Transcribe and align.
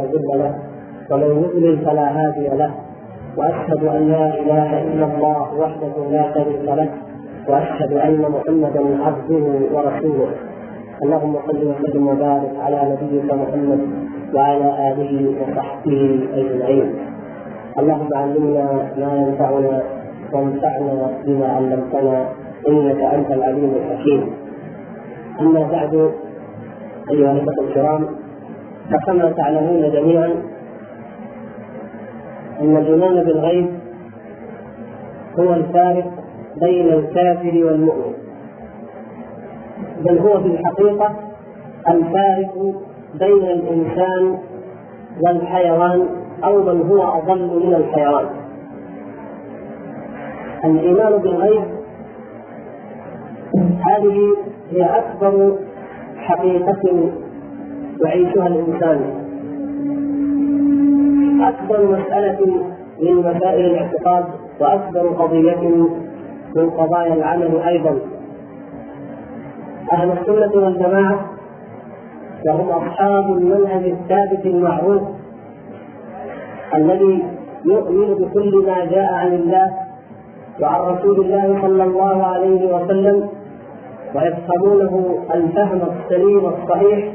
مضل 0.00 0.28
له 0.42 0.54
ومن 1.10 1.30
يضلل 1.42 1.76
فلا 1.84 2.06
هادي 2.18 2.48
له. 2.48 2.72
وأشهد 3.36 3.84
أن 3.84 4.02
لا 4.08 4.24
إله 4.40 4.82
إلا 4.82 5.04
الله 5.04 5.46
وحده 5.58 5.94
لا 6.10 6.24
شريك 6.34 6.62
له 6.64 6.88
وأشهد 7.48 7.92
أن 7.92 8.22
محمدا 8.34 8.82
عبده 9.04 9.44
ورسوله. 9.74 10.30
اللهم 11.02 11.34
صل 11.46 11.62
وسلم 11.70 12.08
وبارك 12.08 12.52
على 12.64 12.78
نبيك 12.92 13.28
محمد 13.34 13.80
وعلى 14.34 14.68
آله 14.88 15.12
وصحبه 15.40 16.02
أجمعين. 16.34 16.88
اللهم 17.78 18.10
علمنا 18.14 18.64
ما 19.00 19.10
ينفعنا 19.22 19.82
وانفعنا 20.32 20.96
بما 21.26 21.46
علمتنا 21.56 22.16
إنك 22.68 23.00
أنت 23.16 23.30
العليم 23.32 23.72
الحكيم. 23.80 24.22
أما 25.40 25.62
بعد 25.72 25.92
أيها 27.10 27.32
الأخوة 27.32 27.64
الكرام 27.64 28.21
فكما 28.92 29.32
تعلمون 29.32 29.90
جميعا 29.90 30.32
أن 32.60 32.76
الإيمان 32.76 33.24
بالغيب 33.24 33.70
هو 35.38 35.54
الفارق 35.54 36.10
بين 36.60 36.88
الكافر 36.88 37.64
والمؤمن 37.64 38.12
بل 40.04 40.18
هو 40.18 40.40
في 40.40 40.46
الحقيقة 40.46 41.14
الفارق 41.88 42.74
بين 43.14 43.44
الإنسان 43.44 44.38
والحيوان 45.26 46.06
أو 46.44 46.62
من 46.62 46.82
هو 46.90 47.02
أضل 47.02 47.66
من 47.66 47.74
الحيوان. 47.74 48.26
الإيمان 50.64 51.12
بالغيب 51.18 51.62
هذه 53.86 54.36
هي 54.70 54.84
أكبر 54.84 55.56
حقيقة 56.16 57.10
يعيشها 58.00 58.46
الإنسان. 58.46 59.00
أكبر 61.42 61.98
مسألة 61.98 62.38
من 63.02 63.16
مسائل 63.16 63.64
الاعتقاد 63.66 64.24
وأكبر 64.60 65.08
قضيه 65.08 65.88
من 66.56 66.70
قضايا 66.70 67.14
العمل 67.14 67.60
أيضا. 67.60 67.98
أهل 69.92 70.10
السنة 70.12 70.64
والجماعة 70.64 71.32
وهم 72.46 72.68
أصحاب 72.68 73.24
المنهج 73.38 73.84
الثابت 73.84 74.46
المعروف 74.46 75.02
الذي 76.74 77.22
يؤمن 77.64 78.14
بكل 78.14 78.64
ما 78.66 78.84
جاء 78.84 79.12
عن 79.14 79.32
الله 79.34 79.72
وعن 80.60 80.80
رسول 80.80 81.20
الله 81.20 81.62
صلى 81.62 81.84
الله 81.84 82.26
عليه 82.26 82.74
وسلم 82.74 83.28
ويفهمونه 84.14 85.18
الفهم 85.34 85.80
السليم 85.82 86.46
الصحيح 86.46 87.12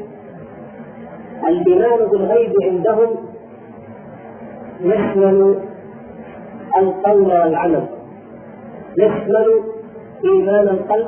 الايمان 1.48 2.10
بالغيب 2.12 2.54
عندهم 2.64 3.16
يشمل 4.82 5.60
القول 6.78 7.28
والعمل. 7.28 7.86
يشمل 9.00 9.48
إيمان 10.26 10.68
القلب 10.68 11.08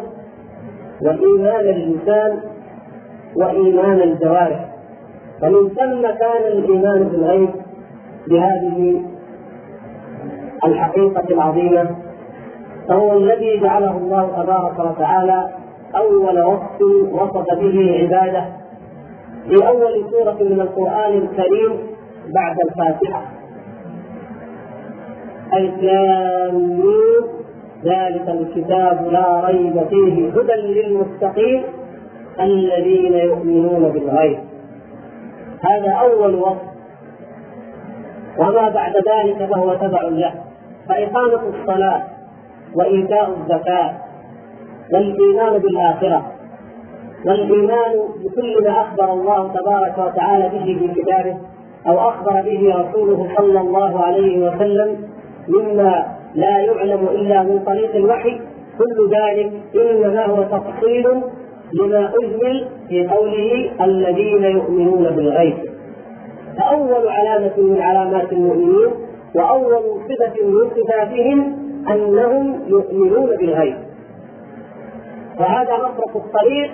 وإيمان 1.02 1.68
اللسان 1.70 2.40
وإيمان 3.36 4.02
الجوارح. 4.02 4.70
ومن 5.44 5.70
ثم 5.70 6.02
كان 6.02 6.44
الإيمان 6.52 7.04
بالغيب 7.04 7.50
بهذه 8.28 9.02
الحقيقة 10.66 11.24
العظيمة 11.30 11.96
فهو 12.88 13.18
الذي 13.18 13.60
جعله 13.60 13.98
الله 13.98 14.44
تبارك 14.44 14.80
وتعالى 14.80 15.50
أول 15.96 16.42
وصف 16.42 16.82
وصف 17.12 17.60
به 17.60 17.98
عباده 18.02 18.46
في 19.50 19.68
أول 19.68 20.06
سورة 20.12 20.38
من 20.42 20.62
القرآن 20.62 21.14
الكريم 21.14 21.80
بعد 22.36 22.58
الفاتحة. 22.60 23.22
الم 25.54 26.84
ذلك 27.84 28.30
الكتاب 28.30 29.08
لا 29.12 29.46
ريب 29.46 29.84
فيه. 29.90 30.30
هدى 30.30 30.54
للمتقين 30.54 31.64
الذين 32.40 33.14
يؤمنون 33.14 33.90
بالغيب. 33.92 34.40
هذا 35.62 35.92
أول 35.92 36.36
وصف. 36.36 36.70
وما 38.38 38.70
بعد 38.70 38.94
ذلك 38.96 39.50
فهو 39.54 39.74
تبع 39.74 40.02
له. 40.02 40.34
فإقامة 40.90 41.42
الصلاة 41.50 42.02
وإيتاء 42.76 43.30
الزكاة 43.30 43.94
والإيمان 44.94 45.58
بالآخرة. 45.58 46.39
والإيمان 47.26 47.94
بكل 48.24 48.64
ما 48.64 48.82
أخبر 48.82 49.14
الله 49.14 49.54
تبارك 49.54 49.98
وتعالى 49.98 50.50
به 50.50 50.66
في 50.80 51.02
كتابه 51.02 51.38
أو 51.88 52.00
أخبر 52.10 52.42
به 52.42 52.76
رسوله 52.76 53.28
صلى 53.38 53.60
الله 53.60 54.06
عليه 54.06 54.48
وسلم 54.48 54.98
مما 55.48 56.06
لا 56.36 56.60
يعلم 56.60 57.08
إلا 57.08 57.44
من 57.44 57.60
طريق 57.66 57.96
الوحي. 57.96 58.42
كل 58.78 59.10
ذلك 59.10 59.52
إنما 59.76 60.26
هو 60.26 60.44
تفصيل 60.44 61.08
لما 61.74 62.12
أجمل 62.24 62.68
في 62.90 63.08
قوله 63.08 63.72
الذين 63.82 64.44
يؤمنون 64.44 65.04
بالغيب. 65.04 65.58
فأول 66.58 67.08
علامة 67.08 67.54
من 67.58 67.82
علامات 67.82 68.32
المؤمنين 68.34 68.90
وأول 69.36 69.74
صفة 70.10 70.46
من 70.46 70.70
صفاتهم 70.76 71.58
أنهم 71.92 72.60
يؤمنون 72.68 73.30
بالغيب. 73.40 73.78
وهذا 75.40 75.78
مفرق 75.78 76.16
الطريق 76.16 76.72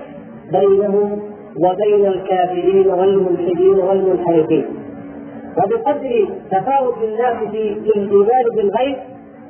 بينهم 0.52 1.20
وبين 1.64 2.06
الكافرين 2.06 2.88
والملحدين 2.88 3.80
والمنحرفين. 3.80 4.66
وبقدر 5.58 6.28
تفاوت 6.52 6.98
الناس 7.04 7.52
في 7.52 7.62
الإيمان 7.96 8.44
بالغيب 8.56 8.96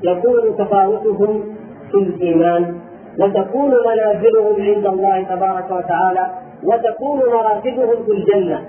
يكون 0.03 0.57
تفاوتهم 0.57 1.43
في 1.91 1.97
الإيمان 1.97 2.75
وتكون 3.19 3.71
منازلهم 3.71 4.55
عند 4.59 4.85
الله 4.85 5.23
تبارك 5.23 5.71
وتعالى 5.71 6.27
وتكون 6.63 7.19
مراتبهم 7.19 8.05
في 8.05 8.11
الجنة 8.11 8.61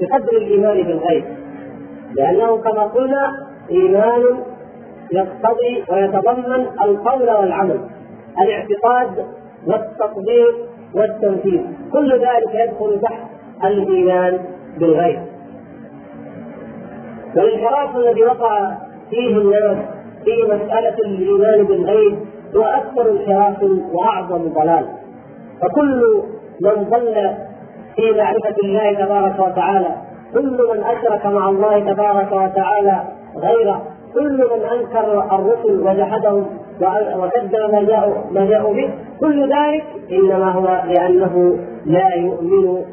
بقدر 0.00 0.36
الإيمان 0.36 0.82
بالغيب. 0.82 1.24
لأنه 2.16 2.56
كما 2.56 2.82
قلنا 2.82 3.30
إيمان 3.70 4.22
يقتضي 5.12 5.84
ويتضمن 5.90 6.66
القول 6.84 7.30
والعمل 7.30 7.80
الاعتقاد 8.42 9.26
والتطبيق 9.66 10.67
والتنفيذ 10.94 11.60
كل 11.92 12.12
ذلك 12.12 12.54
يدخل 12.54 13.00
تحت 13.00 13.26
الإيمان 13.64 14.38
بالغيب. 14.78 15.18
والانحراف 17.36 17.96
الذي 17.96 18.22
وقع 18.22 18.70
فيه 19.10 19.36
الناس 19.38 19.76
في 20.24 20.42
مسألة 20.46 20.94
الإيمان 21.06 21.64
بالغيب 21.64 22.18
هو 22.56 22.62
أكثر 22.62 23.10
انحراف 23.10 23.62
وأعظم 23.92 24.48
ضلال 24.48 24.86
فكل 25.62 26.22
من 26.60 26.84
ضل 26.90 27.30
في 27.96 28.12
معرفة 28.18 28.54
الله 28.64 28.92
تبارك 28.92 29.38
وتعالى 29.40 29.96
كل 30.34 30.58
من 30.74 30.84
أشرك 30.84 31.26
مع 31.26 31.48
الله 31.48 31.92
تبارك 31.92 32.32
وتعالى 32.32 33.02
غيره 33.36 33.82
كل 34.14 34.36
من 34.36 34.64
أنكر 34.64 35.24
الرسل 35.32 35.80
وجحدهم 35.80 36.46
وكذب 36.82 37.72
ما 37.72 37.82
جاءوا 37.82 38.14
ما 38.30 38.46
جاءوا 38.46 38.74
به 38.74 38.90
كل 39.20 39.42
ذلك 39.42 39.84
إنما 40.12 40.50
هو 40.52 40.82
لأنه 40.86 41.58
لا 41.86 42.14
يؤمن 42.14 42.84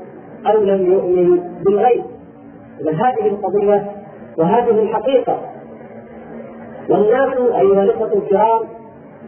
أو 0.48 0.64
لم 0.64 0.92
يؤمن 0.92 1.40
بالغيب. 1.66 2.04
إذا 2.82 2.92
هذه 2.92 3.28
القضية 3.28 3.92
وهذه 4.38 4.70
الحقيقة 4.70 5.40
والناس 6.90 7.34
أيها 7.38 7.84
الإخوة 7.84 8.14
الكرام 8.14 8.60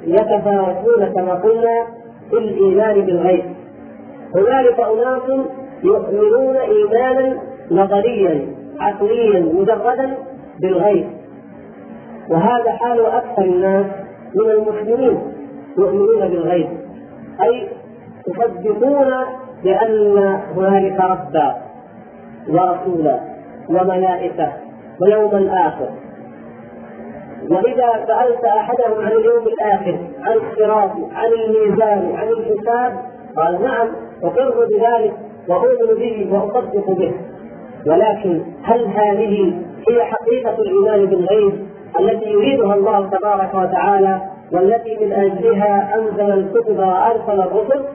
يتفاوتون 0.04 1.06
كما 1.16 1.34
قلنا 1.34 1.88
في 2.30 2.38
الإيمان 2.38 3.02
بالغيب. 3.02 3.44
هنالك 4.36 4.80
أناس 4.80 5.48
يؤمنون 5.84 6.56
إيمانا 6.56 7.38
نظريا 7.72 8.48
عقليا 8.80 9.40
مجردا 9.40 10.18
بالغيب. 10.62 11.08
وهذا 12.30 12.72
حال 12.72 13.06
أكثر 13.06 13.44
الناس 13.44 13.86
من 14.36 14.50
المسلمين 14.52 15.18
يؤمنون 15.78 16.20
بالغيب. 16.30 16.68
أي 17.44 17.68
يصدقون 18.28 19.14
بأن 19.64 20.18
هنالك 20.56 21.00
ربا 21.00 21.56
ورسولا 22.50 23.20
وملائكة 23.70 24.54
ويوما 25.02 25.68
اخر 25.68 25.90
وإذا 27.52 28.06
سألت 28.08 28.46
أحدهم 28.46 29.06
عن 29.06 29.12
اليوم 29.12 29.48
الآخر 29.48 29.98
عن 30.22 30.34
الصراط 30.38 30.92
عن 31.16 31.32
الميزان 31.34 32.16
عن 32.16 32.28
الحساب 32.28 33.00
قال 33.38 33.64
نعم 33.64 33.88
أقر 34.24 34.66
بذلك 34.66 35.14
وأؤمن 35.50 36.00
به 36.00 36.28
وأصدق 36.32 36.92
به. 36.92 37.14
ولكن 37.88 38.42
هل 38.64 38.86
هذه 38.86 39.54
هي 39.90 40.04
حقيقة 40.04 40.56
الإيمان 40.60 41.06
بالغيب؟ 41.06 41.67
التي 42.00 42.30
يريدها 42.30 42.74
الله 42.76 43.10
تبارك 43.10 43.56
وتعالى 43.56 44.22
والتي 44.52 44.98
من 45.06 45.14
أجلها 45.14 45.96
أنزل 45.96 46.32
الكتب 46.32 46.80
وأرسل 46.80 47.42
الرسل. 47.42 47.86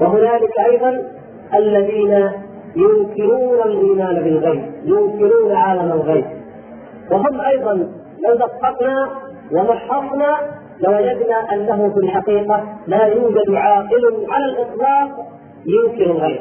وهنالك 0.00 0.58
أيضا 0.70 1.02
الذين 1.54 2.30
ينكرون 2.76 3.62
الإيمان 3.64 4.14
بالغيب 4.14 4.64
ينكرون 4.84 5.52
عالم 5.52 5.92
الغيب. 5.92 6.24
وهم 7.10 7.40
أيضا 7.40 7.72
لو 8.28 8.34
دققنا 8.34 9.08
ومحصنا 9.52 10.36
لوجدنا 10.80 11.52
أنه 11.52 11.90
في 11.94 11.96
الحقيقة 11.96 12.64
لا 12.86 13.06
يوجد 13.06 13.54
عاقل 13.54 14.26
على 14.30 14.44
الإطلاق 14.44 15.26
ينكر 15.66 16.10
الغيب. 16.10 16.40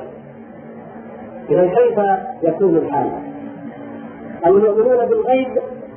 اذا 1.49 1.67
كيف 1.67 1.99
يكون 2.43 2.75
الحال؟ 2.75 3.34
المؤمنون 4.45 5.05
بالغيب 5.05 5.47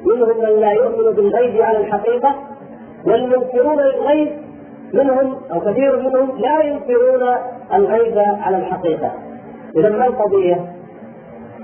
منهم 0.05 0.39
من 0.39 0.61
لا 0.61 0.73
يؤمن 0.73 1.13
بالغيب 1.17 1.63
على 1.63 1.79
الحقيقة 1.79 2.35
والمنكرون 3.07 3.77
للغيب 3.81 4.29
منهم 4.95 5.37
أو 5.53 5.61
كثير 5.61 5.97
منهم 5.97 6.39
لا 6.39 6.61
ينكرون 6.63 7.29
الغيب 7.75 8.19
على 8.19 8.57
الحقيقة 8.57 9.13
اذا 9.77 9.91
ما 9.91 10.07
القضية؟ 10.07 10.73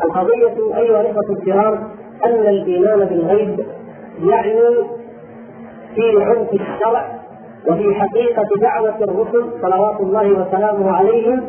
القضية 0.05 0.77
أيها 0.77 1.01
الإخوة 1.01 1.31
الكرام 1.31 1.89
أن 2.27 2.47
الإيمان 2.49 3.05
بالغيب 3.05 3.67
يعني 4.23 4.61
في 5.95 6.25
عمق 6.25 6.53
الشرع 6.53 7.21
وفي 7.69 7.95
حقيقة 7.95 8.49
دعوة 8.61 8.97
الرسل 9.01 9.45
صلوات 9.63 10.01
الله 10.01 10.33
وسلامه 10.33 10.91
عليهم 10.91 11.41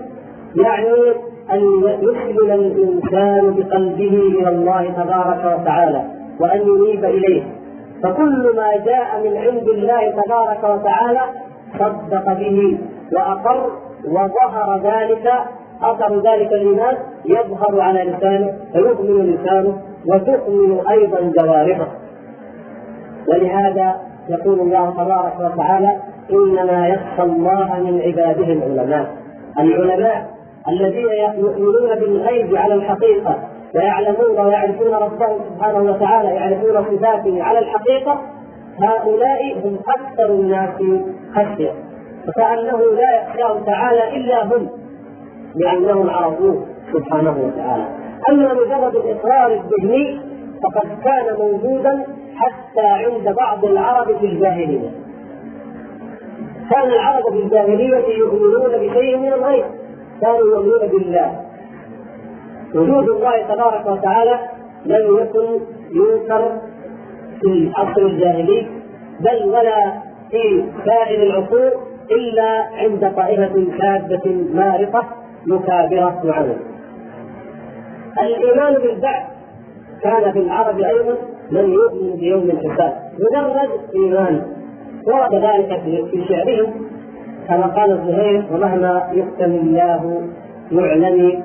يعني 0.55 1.13
أن 1.53 1.59
يسلم 2.01 2.51
الإنسان 2.51 3.53
بقلبه 3.55 4.21
إلى 4.39 4.49
الله 4.49 4.89
تبارك 4.89 5.59
وتعالى 5.59 6.03
وأن 6.39 6.61
ينيب 6.61 7.05
إليه. 7.05 7.43
فكل 8.03 8.55
ما 8.55 8.77
جاء 8.85 9.21
من 9.23 9.37
عند 9.37 9.67
الله 9.67 10.11
تبارك 10.11 10.63
وتعالى 10.63 11.21
صدق 11.79 12.33
به 12.33 12.77
وأقر 13.13 13.71
وظهر 14.07 14.77
ذلك 14.83 15.33
أثر 15.81 16.15
ذلك 16.15 16.53
الإيمان 16.53 16.97
يظهر 17.25 17.81
على 17.81 18.03
لسانه 18.03 18.53
فيؤمن 18.73 19.25
لسانه 19.25 19.77
وتؤمن 20.07 20.87
أيضا 20.89 21.31
جوارحه. 21.37 21.87
ولهذا 23.27 23.95
يقول 24.29 24.59
الله 24.59 24.89
تبارك 24.89 25.33
وتعالى 25.39 25.97
إنما 26.31 26.87
يخشى 26.87 27.21
الله 27.21 27.79
من 27.79 28.01
عباده 28.01 28.53
العلماء. 28.53 29.15
العلماء 29.59 30.34
الذين 30.69 31.09
يؤمنون 31.37 31.95
بالغيب 31.99 32.55
على 32.55 32.73
الحقيقة 32.73 33.39
ويعلمون 33.75 34.45
ويعرفون 34.45 34.93
ربهم 34.93 35.39
سبحانه 35.49 35.91
وتعالى 35.91 36.29
يعرفون 36.29 36.97
صفاته 36.97 37.43
على 37.43 37.59
الحقيقة 37.59 38.21
هؤلاء 38.83 39.59
هم 39.63 39.79
أكثر 39.87 40.29
الناس 40.29 40.69
خشية. 41.35 41.71
وكانه 42.27 42.77
لا 42.77 43.21
يخشاه 43.21 43.59
تعالى 43.65 44.17
إلا 44.17 44.43
هم 44.43 44.69
لأنهم 45.55 46.09
عرفوه 46.09 46.65
سبحانه 46.93 47.31
وتعالى. 47.31 47.87
أما 48.29 48.53
مجرد 48.53 48.95
الإقرار 48.95 49.51
الذهني 49.51 50.21
فقد 50.63 50.87
كان 51.03 51.37
موجودا 51.39 52.05
حتى 52.35 52.87
عند 52.87 53.35
بعض 53.39 53.65
العرب 53.65 54.17
في 54.17 54.25
الجاهلية. 54.25 54.89
كان 56.71 56.87
العرب 56.87 57.23
في 57.31 57.39
الجاهلية 57.43 58.17
يؤمنون 58.17 58.71
بشيء 58.71 59.17
من 59.17 59.33
الغيب. 59.33 59.65
كانوا 60.21 60.47
يؤمنون 60.51 60.87
بالله 60.91 61.41
وجود 62.75 63.09
الله 63.09 63.53
تبارك 63.53 63.85
وتعالى 63.87 64.39
لم 64.85 65.17
يكن 65.17 65.59
ينكر 65.91 66.57
في 67.41 67.47
العصر 67.47 68.01
الجاهلي 68.01 68.67
بل 69.19 69.49
ولا 69.49 69.93
في 70.31 70.65
سائر 70.85 71.23
العصور 71.23 71.71
إلا 72.11 72.65
عند 72.73 73.13
طائفة 73.15 73.67
شاذه 73.79 74.45
مارقة 74.53 75.05
مكابرة 75.47 76.21
عنه. 76.25 76.55
الإيمان 78.21 78.73
بالبعث 78.73 79.23
كان 80.03 80.31
في 80.31 80.39
العرب 80.39 80.79
أيضا 80.79 81.17
من 81.51 81.73
يؤمن 81.73 82.15
بيوم 82.15 82.49
الحساب 82.49 82.93
مجرد 83.19 83.69
إيمان 83.95 84.41
ورد 85.07 85.35
ذلك 85.35 85.81
في 86.11 86.25
شعرهم 86.29 86.94
كما 87.47 87.67
قال 87.67 87.91
الزهير 87.91 88.45
ومهما 88.51 89.09
يختم 89.13 89.51
الله 89.51 90.21
يعلم 90.71 91.43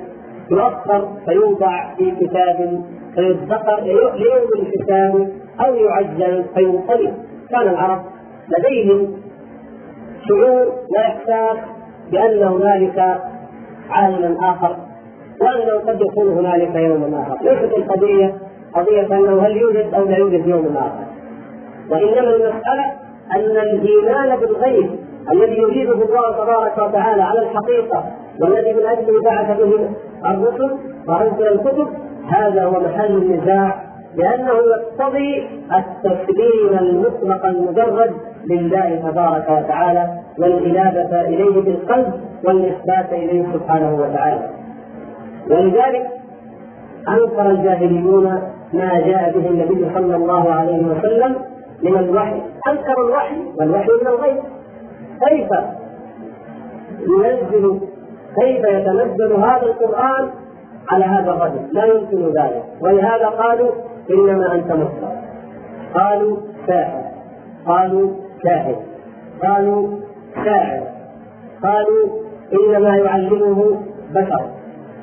يؤخر 0.51 1.07
فيوضع 1.25 1.95
في 1.97 2.11
كتاب 2.11 2.81
فيدخر 3.15 3.81
ليوم 3.81 4.47
الحساب 4.59 5.29
أو 5.65 5.75
يعجل 5.75 6.45
فينقلب. 6.55 7.13
كان 7.49 7.67
العرب 7.67 8.01
لديهم 8.57 9.13
شعور 10.27 10.73
واحساس 10.95 11.57
بأن 12.11 12.43
هنالك 12.43 13.21
عالما 13.89 14.51
آخر 14.51 14.75
وانه 15.41 15.79
قد 15.87 16.01
يكون 16.01 16.27
هنالك 16.37 16.75
يوم 16.75 17.13
آخر. 17.15 17.37
ليست 17.43 17.77
القضية 17.77 18.33
قضية 18.73 19.17
أنه 19.17 19.41
هل 19.45 19.57
يوجد 19.57 19.93
أو 19.93 20.05
لا 20.05 20.17
يوجد 20.17 20.47
يوم 20.47 20.77
آخر. 20.77 21.05
وإنما 21.89 22.35
المسألة 22.35 22.85
أن 23.35 23.57
الإيمان 23.57 24.39
بالغيب 24.39 24.89
الذي 25.31 25.57
يريده 25.57 25.93
الله 25.93 26.31
تبارك 26.31 26.77
وتعالى 26.77 27.23
على 27.23 27.39
الحقيقة 27.39 28.03
والذي 28.41 28.73
من 28.73 28.85
اجله 28.85 29.21
بعث 29.25 29.57
به 29.57 29.89
الرسل 30.25 30.77
وانزل 31.07 31.47
الكتب 31.47 31.87
هذا 32.27 32.65
هو 32.65 32.79
محل 32.79 33.17
النزاع 33.17 33.91
لأنه 34.15 34.51
يقتضي 34.51 35.47
التسليم 35.77 36.79
المطلق 36.79 37.45
المجرد 37.45 38.13
لله 38.49 39.11
تبارك 39.11 39.49
وتعالى 39.49 40.09
والإنابة 40.39 41.21
إليه 41.21 41.61
بالقلب 41.61 42.13
والإثبات 42.45 43.13
إليه 43.13 43.45
سبحانه 43.53 43.93
وتعالى. 43.95 44.49
ولذلك 45.49 46.07
أنكر 47.09 47.49
الجاهليون 47.49 48.23
ما 48.73 48.99
جاء 48.99 49.31
به 49.35 49.49
النبي 49.49 49.93
صلى 49.93 50.15
الله 50.15 50.53
عليه 50.53 50.85
وسلم 50.85 51.35
من 51.83 51.97
الوحي. 51.97 52.41
انكروا 52.67 53.07
الوحي 53.07 53.35
والوحي 53.59 53.89
من 54.01 54.07
الغيب. 54.07 54.37
كيف 55.27 55.49
ينزل 57.09 57.79
كيف 58.39 58.65
يتنزل 58.65 59.33
هذا 59.33 59.61
القرآن 59.63 60.29
على 60.91 61.05
هذا 61.05 61.31
الرجل؟ 61.31 61.67
لا 61.73 61.85
يمكن 61.85 62.25
ذلك. 62.25 62.63
ولهذا 62.81 63.25
قالوا 63.25 63.71
إنما 64.11 64.55
أنت 64.55 64.71
مفتر 64.71 65.11
قالوا 65.93 66.37
ساحر. 66.67 67.01
قالوا 67.67 68.09
كاهن. 68.43 68.75
قالوا 69.43 69.87
شاعر. 70.45 70.83
قالوا 71.63 72.07
إنما 72.53 72.97
يعلمه 72.97 73.81
بشر. 74.11 74.45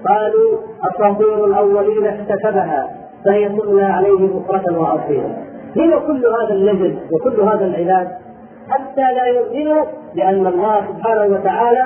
قالوا 0.09 0.59
أساطير 0.83 1.45
الأولين 1.45 2.07
اكتسبها 2.07 2.91
فهي 3.25 3.49
تملى 3.49 3.85
عليه 3.85 4.29
بكرة 4.29 4.79
وأصيلا. 4.79 5.37
هنا 5.77 5.99
كل 5.99 6.23
هذا 6.27 6.55
النجد 6.55 6.99
وكل 7.13 7.41
هذا 7.41 7.65
العلاج 7.65 8.09
حتى 8.71 9.15
لا 9.15 9.27
يؤمنوا 9.27 9.85
بأن 10.15 10.47
الله 10.47 10.87
سبحانه 10.89 11.25
وتعالى 11.35 11.85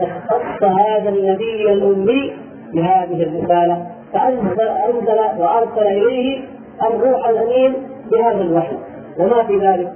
اختص 0.00 0.62
هذا 0.64 1.08
النبي 1.08 1.72
الأمي 1.72 2.32
بهذه 2.74 3.22
الرسالة 3.22 3.86
فأنزل 4.12 4.60
أنزل 4.60 5.42
وأرسل 5.42 5.86
إليه 5.86 6.44
الروح 6.82 7.28
الأمين 7.28 7.74
بهذا 8.10 8.40
الوحي. 8.40 8.76
وما 9.18 9.42
في 9.42 9.58
ذلك؟ 9.58 9.92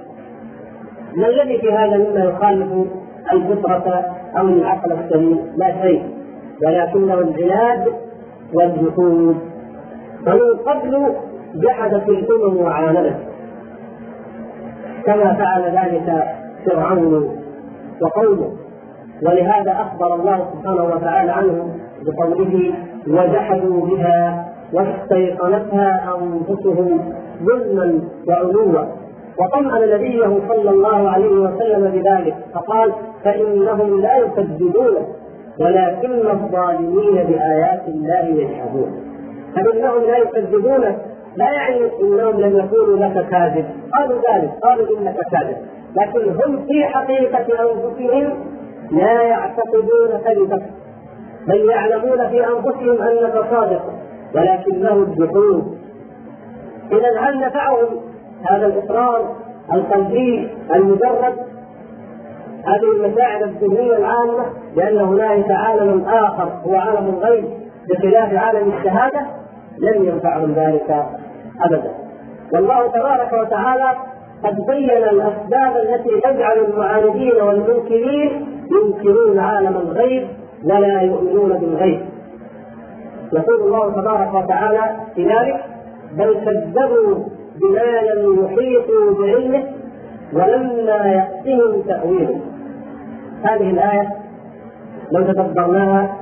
ما 1.15 1.27
الذي 1.27 1.57
في 1.57 1.71
هذا 1.71 1.97
مما 1.97 2.23
يخالف 2.23 2.87
الفطرة 3.33 4.05
أو 4.37 4.47
العقل 4.47 4.91
السليم؟ 4.91 5.53
لا 5.57 5.81
شيء 5.81 6.03
ولكنه 6.65 7.13
العناد 7.13 7.93
والجحود. 8.53 9.37
فمن 10.25 10.57
قبل 10.65 11.13
جحدت 11.55 12.09
الأمم 12.09 12.57
وعاندت 12.57 13.34
كما 15.05 15.33
فعل 15.33 15.63
ذلك 15.63 16.23
فرعون 16.65 17.37
وقومه. 18.01 18.49
ولهذا 19.25 19.71
أخبر 19.71 20.15
الله 20.15 20.49
سبحانه 20.53 20.83
وتعالى 20.83 21.31
عنه 21.31 21.69
بقوله 22.05 22.73
وجحدوا 23.07 23.85
بها 23.85 24.45
واستيقنتها 24.73 26.15
أنفسهم 26.17 26.99
ظلما 27.43 28.01
وعلوا. 28.27 28.85
وطمأن 29.39 29.89
نبيه 29.89 30.39
صلى 30.47 30.69
الله 30.69 31.09
عليه 31.09 31.35
وسلم 31.39 31.91
بذلك 31.91 32.35
فقال 32.53 32.93
فإنهم 33.23 34.01
لا 34.01 34.17
يكذبونه 34.17 35.07
ولكن 35.59 36.29
الظالمين 36.31 37.13
بآيات 37.13 37.87
الله 37.87 38.25
يجحدون. 38.25 38.91
فإنهم 39.55 40.01
لا 40.01 40.17
يكذبونه 40.17 40.95
لا 41.35 41.51
يعني 41.51 41.91
إنهم 42.01 42.41
لم 42.41 42.57
يقولوا 42.57 42.97
لك 42.97 43.29
كاذب. 43.29 43.65
قالوا 43.93 44.17
ذلك. 44.31 44.51
قالوا 44.63 44.99
إنك 44.99 45.15
كاذب. 45.31 45.57
لكن 45.95 46.29
هم 46.29 46.65
في 46.65 46.85
حقيقة 46.85 47.45
أنفسهم 47.71 48.33
لا 48.91 49.21
يعتقدون 49.21 50.21
كذبك. 50.25 50.63
بل 51.47 51.69
يعلمون 51.69 52.29
في 52.29 52.47
أنفسهم 52.47 53.01
أنك 53.01 53.45
صادق. 53.51 53.81
ولكنه 54.35 54.93
الجحود. 54.93 55.77
إذا 56.91 57.19
هل 57.19 57.39
نفعهم 57.39 58.01
هذا 58.49 58.65
الإقرار 58.65 59.35
القلبي 59.73 60.49
المجرد؟ 60.75 61.33
هذه 62.67 62.91
المشاعر 62.95 63.43
الذهنية 63.43 63.97
العامة 63.97 64.45
لأن 64.75 64.97
هنالك 64.97 65.51
عالم 65.51 66.05
آخر 66.07 66.51
هو 66.65 66.75
عالم 66.75 67.09
الغيب 67.09 67.45
بخلاف 67.89 68.33
عالم 68.33 68.73
الشهادة؟ 68.77 69.25
لم 69.79 70.03
ينفعهم 70.03 70.51
ذلك. 70.51 71.05
أبدا. 71.61 71.91
والله 72.53 72.87
تبارك 72.87 73.33
وتعالى 73.33 73.95
قد 74.43 74.55
بين 74.67 74.89
الأسباب 74.89 75.77
التي 75.77 76.21
تجعل 76.23 76.57
المعاندين 76.57 77.41
والمنكرين 77.41 78.47
ينكرون 78.71 79.39
عالم 79.39 79.77
الغيب 79.77 80.27
ولا 80.63 81.01
يؤمنون 81.01 81.57
بالغيب. 81.57 82.05
يقول 83.33 83.61
الله 83.61 84.01
تبارك 84.01 84.33
وتعالى 84.33 84.95
في 85.15 85.23
ذلك 85.23 85.63
بل 86.17 86.33
كذبوا 86.33 87.15
بما 87.61 88.01
لم 88.01 88.45
يحيطوا 88.45 89.13
بعلمه 89.19 89.63
ولما 90.33 91.05
يأتهم 91.05 91.81
تأويله. 91.81 92.39
هذه 93.43 93.69
الآية 93.69 94.07
لو 95.11 95.23
تدبرناها 95.23 96.17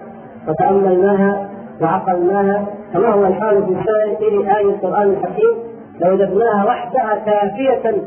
وتأملناها 0.47 1.49
وعقلناها 1.81 2.65
كما 2.93 3.13
هو 3.13 3.25
الحال 3.25 3.65
في 3.65 3.75
سائر 3.85 4.57
آية 4.57 4.65
القرآن 4.65 5.09
الحكيم 5.09 5.53
لوجدناها 6.01 6.65
وحدها 6.65 7.15
كافية 7.25 8.01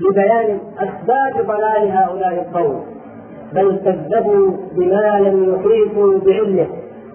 لبيان 0.00 0.58
أسباب 0.78 1.46
ضلال 1.46 1.90
هؤلاء 1.90 2.32
القوم 2.32 2.84
بل 3.52 3.80
كذبوا 3.84 4.50
بما 4.76 5.20
لم 5.20 5.54
يحيطوا 5.54 6.18
بعلمه 6.26 6.66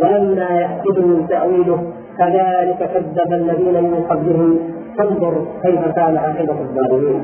ولما 0.01 0.49
يأتهم 0.49 1.27
تأويله 1.27 1.91
كذلك 2.17 2.77
كذب 2.93 3.33
الذين 3.33 3.83
من 3.83 4.05
قبلهم 4.09 4.59
فانظر 4.97 5.45
كيف 5.63 5.95
كان 5.95 6.17
عاقبة 6.17 6.61
الظالمين. 6.61 7.23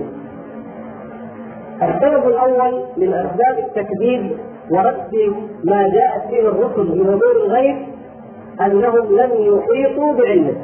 السبب 1.82 2.28
الأول 2.28 2.84
من 2.98 3.14
أسباب 3.14 3.60
التكذيب 3.60 4.32
ورد 4.72 5.36
ما 5.64 5.88
جاءت 5.88 6.32
به 6.32 6.40
الرسل 6.40 7.02
امور 7.02 7.46
الغيب 7.46 7.76
أنهم 8.62 9.16
لم 9.16 9.32
يحيطوا 9.34 10.14
بعلمه 10.14 10.56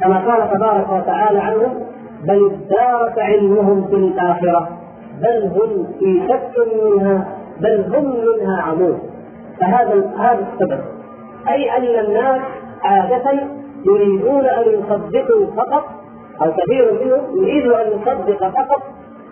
كما 0.00 0.18
قال 0.18 0.50
تبارك 0.50 0.92
وتعالى 0.92 1.38
عنهم 1.38 1.74
بل 2.24 2.50
ادارك 2.50 3.18
علمهم 3.18 3.86
في 3.88 3.94
الآخرة 3.96 4.68
بل 5.22 5.42
هم 5.44 5.86
في 5.98 6.22
شك 6.28 6.52
منها 6.74 7.28
بل 7.60 7.94
هم 7.94 8.04
منها 8.04 8.62
عمود. 8.62 8.98
فهذا 9.60 10.10
هذا 10.18 10.46
السبب. 10.52 10.80
أي 11.48 11.76
أن 11.76 12.04
الناس 12.04 12.40
عادة 12.82 13.30
يريدون 13.84 14.44
أن 14.46 14.64
يصدقوا 14.68 15.46
فقط 15.56 15.84
أو 16.42 16.52
كثير 16.52 16.92
منهم 16.92 17.36
يريد 17.36 17.66
أن 17.72 17.86
يصدق 17.86 18.48
فقط 18.48 18.82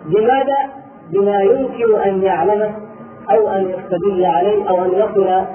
بماذا؟ 0.05 0.57
بما 1.13 1.41
يمكن 1.41 1.99
أن 2.05 2.23
يعلمه 2.23 2.71
أو 3.31 3.49
أن 3.49 3.69
يستدل 3.69 4.25
عليه 4.25 4.69
أو 4.69 4.85
أن 4.85 4.91
يصل 4.91 5.45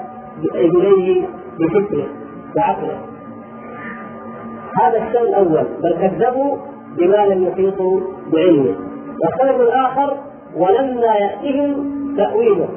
إليه 0.55 1.25
بفكره 1.59 2.20
وعقله 2.57 2.97
هذا 4.81 4.97
الشيء 4.97 5.21
الأول. 5.21 5.67
بل 5.83 5.93
كذبوا 6.01 6.57
بما 6.97 7.25
لم 7.25 7.47
يحيطوا 7.47 7.99
بعلمه. 8.33 8.75
والسبب 9.21 9.61
الآخر 9.61 10.17
ولما 10.57 11.15
ياتهم 11.15 11.91
تأويله. 12.17 12.69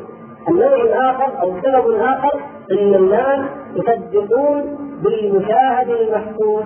النوع 0.48 0.74
الآخر 0.74 1.42
أو 1.42 1.56
السبب 1.56 1.86
الآخر 1.86 2.40
إن 2.72 2.94
الناس 2.94 3.40
يصدقون 3.76 4.78
بالمشاهد 5.04 5.88
المحسوس 5.90 6.64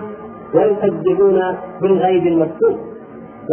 ويكذبون 0.55 1.41
بالغيب 1.81 2.27
المكتوب. 2.27 2.77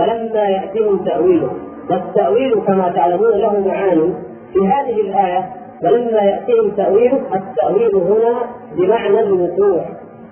ولما 0.00 0.44
ياتهم 0.48 1.04
تأويله. 1.04 1.50
والتأويل 1.90 2.60
كما 2.66 2.88
تعلمون 2.88 3.30
له 3.30 3.60
معاني. 3.68 4.14
في 4.52 4.58
هذه 4.68 5.00
الآية 5.00 5.65
ولما 5.84 6.20
يأتيهم 6.20 6.70
تأويله 6.70 7.20
التأويل 7.34 7.94
هنا 7.96 8.34
بمعنى 8.76 9.20
الوقوع. 9.20 9.84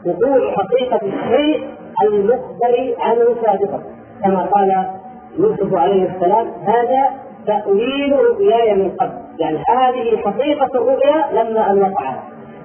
وقوع 0.06 0.52
حقيقة 0.52 1.00
الشيء 1.02 1.64
المخبر 2.02 2.94
عنه 2.98 3.24
سابقا 3.44 3.82
كما 4.24 4.44
قال 4.44 4.86
يوسف 5.38 5.74
عليه 5.74 6.10
السلام 6.10 6.46
هذا 6.66 7.10
تأويل 7.46 8.12
رؤياي 8.12 8.74
من 8.74 8.90
قبل. 8.90 9.12
يعني 9.38 9.58
هذه 9.68 10.16
حقيقة 10.16 10.70
الرؤيا 10.74 11.26
لما 11.32 11.70
أن 11.70 11.82
وقعت 11.82 12.16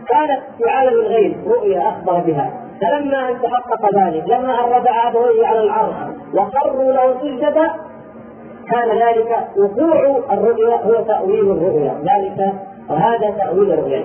كانت 0.09 0.41
في 0.57 0.69
عالم 0.69 1.00
الغيب 1.00 1.48
رؤيا 1.48 1.89
أخبر 1.89 2.19
بها. 2.19 2.53
فلما 2.81 3.29
أن 3.29 3.36
تحقق 3.41 4.00
ذلك 4.00 4.24
لما 4.29 4.65
أن 4.65 4.71
رفع 4.71 5.07
أبويه 5.09 5.48
على 5.48 5.59
العرش 5.63 5.95
وقروا 6.33 6.93
له 6.93 7.15
سجدا 7.21 7.69
كان 8.71 8.89
ذلك 8.98 9.48
وقوع 9.57 10.21
الرؤيا 10.33 10.75
هو 10.75 11.03
تأويل 11.03 11.51
الرؤيا. 11.51 11.93
ذلك 11.93 12.53
وهذا 12.89 13.31
تأويل 13.43 13.72
الرؤيا 13.72 14.03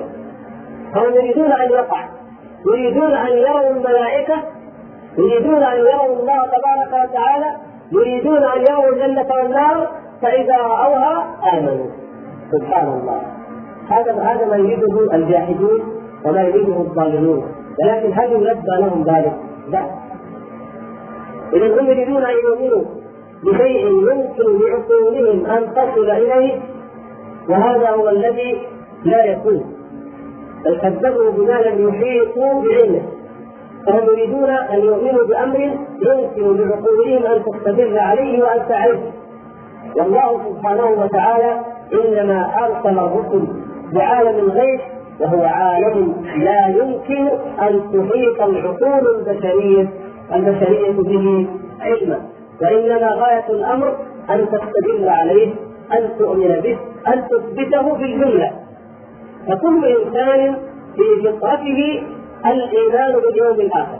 فهم 0.94 1.14
يريدون 1.14 1.52
أن 1.52 1.70
يقع. 1.70 2.04
يريدون 2.66 3.14
أن 3.14 3.32
يروا 3.36 3.70
الملائكة. 3.70 4.34
يريدون 5.18 5.62
أن 5.62 5.78
يروا 5.78 6.20
الله 6.20 6.42
تبارك 6.46 7.10
وتعالى. 7.10 7.56
يريدون 7.92 8.42
أن 8.44 8.60
يروا 8.70 8.88
الجنة 8.92 9.26
والنار. 9.34 9.90
فإذا 10.22 10.56
رأوها 10.56 11.26
آمنوا. 11.52 11.86
سبحان 12.52 12.88
الله. 12.88 13.22
هذا 13.90 14.22
هذا 14.22 14.46
ما 14.46 14.56
يريده 14.56 15.14
الجاحدون 15.14 15.80
وما 16.24 16.42
يريده 16.42 16.76
الظالمون. 16.76 17.44
ولكن 17.84 18.12
هل 18.12 18.32
يلبى 18.32 18.76
لهم 18.80 19.02
ذلك؟ 19.02 19.32
لا. 19.68 19.84
إذا 21.54 21.80
هم 21.80 21.86
يريدون 21.86 22.24
أن 22.24 22.34
يؤمنوا 22.44 22.84
بشيء 23.44 23.86
يمكن 23.86 24.44
لعقولهم 24.60 25.46
أن 25.46 25.74
تصل 25.74 26.10
إليه. 26.10 26.60
وهذا 27.48 27.90
هو 27.90 28.08
الذي 28.08 28.73
لا 29.04 29.24
يكون. 29.24 29.64
بل 30.64 30.78
كذبوا 30.80 31.30
بما 31.30 31.52
لم 31.52 31.88
يحيطوا 31.88 32.62
بعلمه. 32.62 33.02
فهم 33.86 34.04
يريدون 34.06 34.50
أن 34.50 34.78
يؤمنوا 34.80 35.26
بأمر 35.26 35.60
يمكن 36.02 36.56
لعقولهم 36.56 37.26
أن 37.26 37.42
تستدل 37.44 37.98
عليه 37.98 38.42
وأن 38.42 38.68
تعرفه 38.68 39.12
والله 39.96 40.40
سبحانه 40.50 40.86
وتعالى 40.86 41.60
إنما 41.92 42.50
أرسل 42.64 42.98
الرسل 42.98 43.44
بعالم 43.92 44.38
الغيب 44.38 44.80
وهو 45.20 45.42
عالم 45.44 46.14
لا 46.36 46.66
يمكن 46.68 47.28
أن 47.62 47.80
تحيط 47.92 48.40
العقول 48.42 49.16
البشرية 49.16 49.88
البشرية 50.34 50.90
به 50.92 51.46
علما. 51.80 52.18
وإنما 52.62 53.08
غاية 53.12 53.48
الأمر 53.50 53.96
أن 54.30 54.46
تستدل 54.48 55.08
عليه 55.08 55.54
أن 55.92 56.08
تؤمن 56.18 56.60
به 56.60 56.78
أن 57.08 57.24
تثبته 57.28 57.94
بالجمله 57.94 58.50
فكل 59.48 59.84
إنسان 59.84 60.56
في 60.96 61.22
فطرته 61.22 62.02
الإيمان 62.46 63.12
باليوم 63.12 63.60
الآخر. 63.60 63.98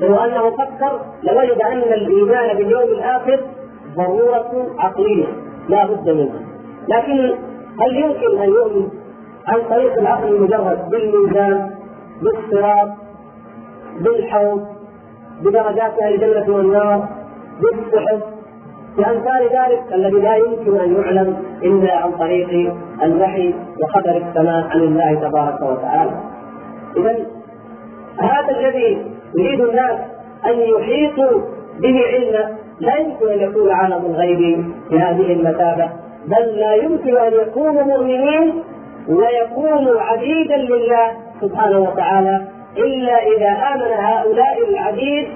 لو 0.00 0.16
أنه 0.16 0.50
فكر 0.50 1.00
لوجد 1.22 1.62
أن 1.62 1.78
الإيمان 1.78 2.56
باليوم 2.56 2.82
الآخر 2.82 3.40
ضرورة 3.96 4.66
عقلية 4.78 5.26
لا 5.68 5.86
بد 5.86 6.10
منها. 6.10 6.40
لكن 6.88 7.34
هل 7.80 7.96
يمكن 7.96 8.38
أن 8.42 8.48
يؤمن 8.48 8.88
عن 9.46 9.60
طريق 9.70 9.98
العقل 9.98 10.28
المجرد 10.28 10.90
بالميزان 10.90 11.70
بالصراط 12.22 12.88
بالحوض 14.00 14.66
بدرجات 15.42 15.92
أهل 16.02 16.14
الجنة 16.14 16.56
والنار 16.56 17.08
بالصحف 17.60 18.33
وامثال 18.98 19.42
ذلك 19.42 19.82
الذي 19.94 20.20
لا 20.20 20.36
يمكن 20.36 20.80
أن 20.80 20.96
يعلم 20.96 21.36
إلا 21.62 21.96
عن 21.96 22.12
طريق 22.12 22.72
الوحي 23.02 23.54
وخبر 23.82 24.16
السماء 24.16 24.66
عن 24.70 24.80
الله 24.80 25.14
تبارك 25.14 25.62
وتعالى. 25.62 26.10
اذا 26.96 27.16
هذا 28.18 28.50
الذي 28.60 29.06
يريد 29.38 29.60
الناس 29.60 29.98
أن 30.46 30.58
يحيطوا 30.60 31.40
به 31.80 32.00
علما 32.12 32.56
لا 32.80 32.96
يمكن 32.96 33.28
أن 33.28 33.40
يكون 33.40 33.70
عالم 33.70 34.06
الغيب 34.06 34.64
بهذه 34.90 35.32
المثابة 35.32 35.88
بل 36.26 36.58
لا 36.58 36.74
يمكن 36.74 37.16
أن 37.16 37.32
يكونوا 37.32 37.82
مؤمنين 37.82 38.62
ويكونوا 39.08 40.00
عبيدا 40.00 40.56
لله 40.56 41.10
سبحانه 41.40 41.78
وتعالى 41.78 42.46
إلا 42.76 43.16
إذا 43.22 43.50
آمن 43.74 43.92
هؤلاء 43.92 44.68
العبيد 44.68 45.28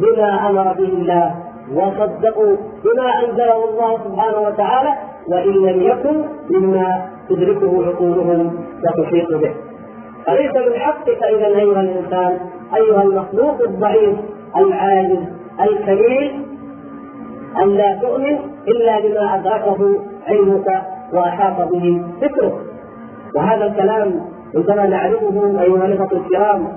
بما 0.00 0.48
أمر 0.50 0.72
به 0.72 0.84
الله 0.88 1.34
وصدقوا 1.74 2.56
بما 2.84 3.08
أنزله 3.24 3.68
الله 3.68 3.98
سبحانه 4.04 4.38
وتعالى 4.38 4.94
وإن 5.28 5.52
لم 5.52 5.82
يكن 5.82 6.24
مما 6.50 7.10
تدركه 7.28 7.86
عقولهم 7.86 8.64
وتحيط 8.84 9.28
به. 9.42 9.54
أليس 10.28 10.56
من 10.56 10.78
حقك 10.78 11.22
إذا 11.22 11.46
أيها 11.46 11.80
الإنسان 11.80 12.38
أيها 12.76 13.02
المخلوق 13.02 13.60
الضعيف 13.68 14.16
العاجز 14.56 15.18
الكبير 15.60 16.40
أن 17.62 17.68
لا 17.68 17.98
تؤمن 18.02 18.38
إلا 18.68 19.00
بما 19.00 19.34
أدركه 19.34 20.00
علمك 20.28 20.82
وأحاط 21.12 21.68
به 21.72 22.04
فكرك 22.20 22.54
وهذا 23.36 23.64
الكلام 23.66 24.20
عندما 24.56 24.86
نعرفه 24.86 25.62
أيها 25.62 25.86
الأخوة 25.86 26.18
الكرام 26.18 26.68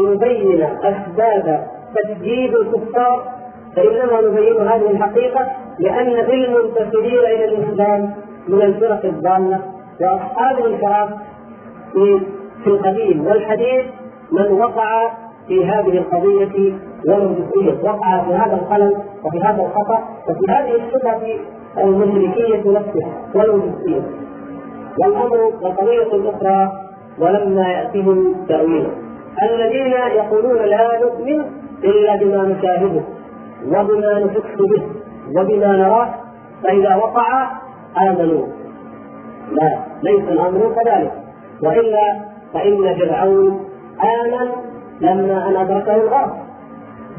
لنبين 0.00 0.62
أسباب 0.62 1.66
تسديد 1.96 2.54
الكفار 2.54 3.37
فإنما 3.76 4.20
نبين 4.20 4.68
هذه 4.68 4.90
الحقيقة 4.90 5.46
لأن 5.78 6.26
في 6.26 6.34
المنتسبين 6.34 7.18
إلى 7.18 7.44
الإسلام 7.44 8.14
من 8.48 8.62
الفرق 8.62 9.04
الضالة 9.04 9.60
وأصحاب 10.00 10.58
الانحراف 10.58 11.08
في 11.92 12.20
في 12.64 12.66
القديم 12.70 13.26
والحديث 13.26 13.84
من 14.32 14.52
وقع 14.52 15.10
في 15.48 15.64
هذه 15.66 15.98
القضية 15.98 16.72
ولو 17.08 17.34
جزئيا 17.34 17.78
وقع 17.82 18.24
في 18.24 18.34
هذا 18.34 18.54
الخلل 18.62 18.94
وفي 19.24 19.38
هذا 19.40 19.62
الخطأ 19.62 20.08
وفي 20.28 20.52
هذه 20.52 20.74
الشبهة 20.74 21.40
المشركية 21.78 22.70
نفسها 22.70 23.12
ولو 23.34 23.58
جزئيا 23.58 24.02
والأمر 24.98 25.38
وقضية 25.62 26.30
أخرى 26.30 26.72
ولما 27.18 27.68
يأتهم 27.68 28.34
تأويل. 28.48 28.88
الذين 29.42 29.92
يقولون 29.92 30.56
لا 30.56 31.00
نؤمن 31.00 31.44
إلا 31.84 32.16
بما 32.16 32.42
نشاهده. 32.42 33.02
وبما 33.66 34.18
نحس 34.18 34.56
به 34.58 34.82
وبما 35.36 35.76
نراه 35.76 36.14
فإذا 36.64 36.96
وقع 36.96 37.50
آمنوا. 38.08 38.46
لا 39.52 39.78
ليس 40.02 40.28
الأمر 40.28 40.72
كذلك. 40.74 41.12
وإلا 41.62 42.20
فإن 42.54 42.94
فرعون 42.98 43.60
آمن 44.04 44.48
لما 45.00 45.48
أن 45.48 45.56
أدركه 45.56 45.94
الغرب 45.94 46.30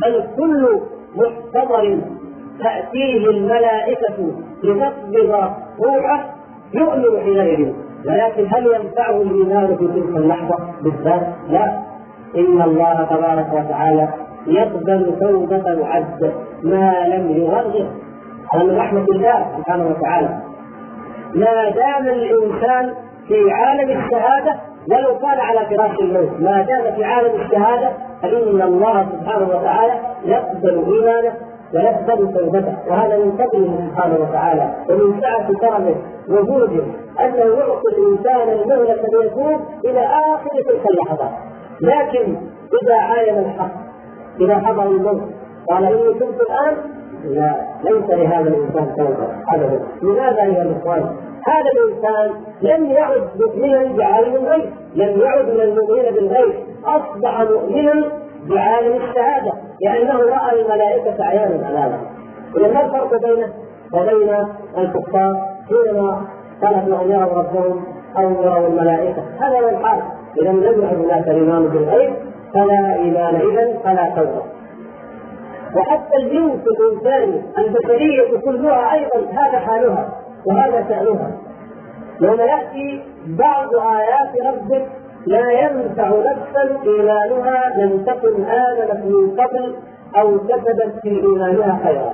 بل 0.01 0.24
كل 0.38 0.79
محتضر 1.15 2.00
تأتيه 2.60 3.27
الملائكة 3.29 4.31
لتقبض 4.63 5.51
روحه 5.86 6.25
يؤمن 6.74 7.22
حينئذ. 7.24 7.74
ولكن 8.05 8.48
هل 8.55 8.67
ينفعه 8.67 9.22
الايمان 9.22 9.77
في 9.77 9.88
تلك 9.88 10.17
اللحظة 10.17 10.58
بالذات؟ 10.84 11.27
لا. 11.50 11.89
إن 12.36 12.62
الله 12.62 13.03
تبارك 13.10 13.53
وتعالى 13.53 14.28
يقبل 14.49 15.13
توبه 15.19 15.71
العبد 15.71 16.33
ما 16.63 17.07
لم 17.07 17.31
يغرغر. 17.37 17.87
هذا 18.53 18.63
من 18.63 18.77
رحمة 18.77 19.05
الله 19.15 19.45
سبحانه 19.57 19.85
وتعالى 19.87 20.29
ما 21.35 21.69
دام 21.69 22.07
الإنسان 22.07 22.93
في 23.27 23.51
عالم 23.51 23.89
الشهادة 23.89 24.55
ولو 24.91 25.17
كان 25.19 25.39
على 25.39 25.59
فراش 25.69 25.99
الموت 25.99 26.39
ما 26.39 26.61
دام 26.61 26.95
في 26.95 27.03
عالم 27.03 27.41
الشهادة 27.41 27.89
فإن 28.21 28.61
الله 28.61 29.07
سبحانه 29.11 29.47
وتعالى 29.47 29.93
يقبل 30.25 30.75
إيمانه 30.93 31.33
ويقبل 31.73 32.33
توبته. 32.33 32.73
وهذا 32.87 33.17
من 33.17 33.31
فضله 33.31 33.89
سبحانه 33.89 34.15
وتعالى 34.21 34.73
ومن 34.89 35.21
سعه 35.21 35.47
كرمه 35.53 35.95
وجوده 36.29 36.83
أنه 37.19 37.57
يعطي 37.59 37.87
الإنسان 37.97 38.49
المهلة 38.49 38.93
ليتوب 39.13 39.59
إلى 39.85 39.99
آخر 39.99 40.49
تلك 40.67 40.83
اللحظات. 40.91 41.31
لكن 41.81 42.35
إذا 42.83 42.95
عاين 43.01 43.37
الحق 43.37 43.88
إذا 44.41 44.55
حضر 44.59 44.83
الموت. 44.83 45.21
قال 45.69 45.86
إني 45.86 46.13
تبت 46.13 46.41
الان 46.50 46.77
لا 47.24 47.55
ليس 47.83 48.09
لهذا 48.09 48.50
الإنسان 48.50 48.95
توبة 48.98 49.27
ابدا 49.53 49.79
لماذا 50.01 50.41
أيها 50.43 50.62
الإخوان؟ 50.62 51.03
هذا 51.48 51.69
الإنسان 51.75 52.31
لم 52.62 52.91
يعد 52.91 53.24
مؤمنا 53.39 53.98
بعالم 53.98 54.36
الغيب 54.36 54.69
لم 54.95 55.19
يعد 55.19 55.45
من 55.45 55.62
المؤمنين 55.62 56.13
بالغيب. 56.13 56.53
أصبح 56.86 57.41
مؤمنا 57.41 58.05
بعالم 58.50 58.95
الشهادة 58.95 59.51
لأنه 59.81 60.19
رأى 60.19 60.62
الملائكة 60.62 61.24
عيانا 61.24 61.69
أمامه. 61.69 61.98
إذا 62.57 62.74
ما 62.74 62.86
الفرق 62.86 63.21
بينه؟ 63.21 63.53
وبين 63.93 64.36
الكفار 64.77 65.36
حينما 65.69 66.21
طلبوا 66.62 67.01
ان 67.01 67.12
يروا 67.12 67.33
ربهم 67.33 67.83
أو 68.17 68.31
يروا 68.31 68.67
الملائكة. 68.67 69.24
هذا 69.39 69.59
هو 69.59 69.69
الحال. 69.69 70.01
إذا 70.41 70.51
لم 70.51 70.63
يعد 70.63 70.95
هناك 70.95 71.27
الايمان 71.27 71.67
بالغيب 71.67 72.13
فلا 72.53 72.95
إيمان 72.95 73.35
اذا 73.35 73.79
فلا 73.83 74.09
توبه 74.15 74.43
وحتى 75.75 76.17
الجنس 76.17 76.61
الانساني 76.67 77.41
البشرية 77.57 78.37
كلها 78.45 78.93
أيضا 78.93 79.31
هذا 79.31 79.59
حالها 79.59 80.09
وهذا 80.45 80.85
شأنها 80.89 81.31
يوم 82.21 82.39
يأتي 82.39 83.01
بعض 83.27 83.69
آيات 83.75 84.53
ربك 84.53 84.85
لا 85.27 85.51
ينفع 85.51 86.09
نفسا 86.09 86.81
إيمانها 86.85 87.73
لم 87.77 88.03
تكن 88.03 88.43
آمنت 88.43 89.05
من 89.05 89.31
قبل 89.39 89.75
أو 90.15 90.39
كسبت 90.39 90.93
في 91.01 91.09
إيمانها 91.09 91.79
خيرا. 91.83 92.13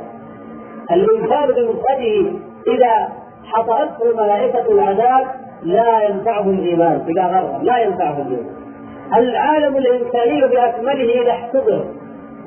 الإنسان 0.92 1.48
بمفرده 1.48 2.40
إذا 2.68 3.10
حضرته 3.46 4.16
ملائكة 4.18 4.72
العذاب 4.72 5.28
لا 5.64 6.04
ينفعه 6.04 6.50
الإيمان 6.50 7.02
إذا 7.08 7.24
غرر 7.28 7.60
لا 7.64 7.78
ينفعه 7.78 8.22
الإيمان. 8.22 8.65
العالم 9.14 9.78
الإنساني 9.78 10.42
بأكمله 10.42 11.22
اذا 11.22 11.32
احتضر 11.32 11.86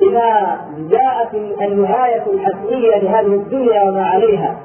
إذا 0.01 0.57
جاءت 0.77 1.33
النهاية 1.61 2.23
الحتميه 2.33 2.97
لهذه 2.97 3.33
الدنيا 3.33 3.83
وما 3.83 4.05
عليها. 4.05 4.55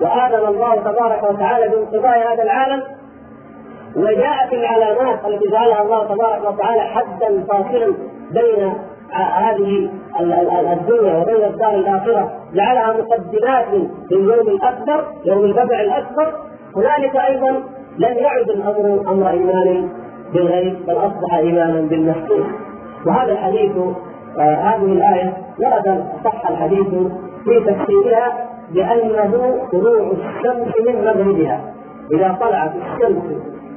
وآذن 0.00 0.46
الله 0.46 0.74
تبارك 0.74 1.22
وتعالى 1.22 1.68
بانقضاء 1.68 2.32
هذا 2.32 2.42
العالم. 2.42 2.82
وجاءت 3.96 4.52
العلامات 4.52 5.26
التي 5.26 5.48
جعلها 5.50 5.82
الله 5.82 6.04
تبارك 6.04 6.44
وتعالى 6.44 6.80
حدا 6.80 7.44
فاصلا 7.48 7.94
بين 8.30 8.72
هذه 9.34 9.90
الدنيا 10.72 11.18
وبين 11.18 11.44
الدار 11.44 11.74
الآخرة. 11.74 12.32
جعلها 12.54 12.92
مقدمات 12.92 13.66
لليوم 14.10 14.48
الأكبر 14.48 15.04
يوم 15.24 15.44
الفزع 15.44 15.80
الأكبر. 15.80 16.32
هنالك 16.76 17.16
أيضا 17.16 17.50
لم 17.98 18.18
يعد 18.18 18.50
الأمر 18.50 19.10
أمر 19.12 19.30
إيمان. 19.30 19.88
بالغيب 20.32 20.76
بل 20.86 20.96
أصبح 20.96 21.34
إيمانا 21.34 21.80
بالمحسوس 21.80 22.46
وهذا 23.06 23.32
الحديث 23.32 23.76
آه 24.38 24.54
هذه 24.54 24.92
الآية 24.92 25.32
ورد 25.58 26.04
صح 26.24 26.50
الحديث 26.50 26.88
في 27.44 27.60
تفسيرها 27.60 28.48
بأنه 28.74 29.58
طلوع 29.72 30.12
الشمس 30.12 30.74
من 30.86 31.04
مغربها. 31.04 31.60
إذا 32.12 32.36
طلعت 32.40 32.72
الشمس 32.76 33.22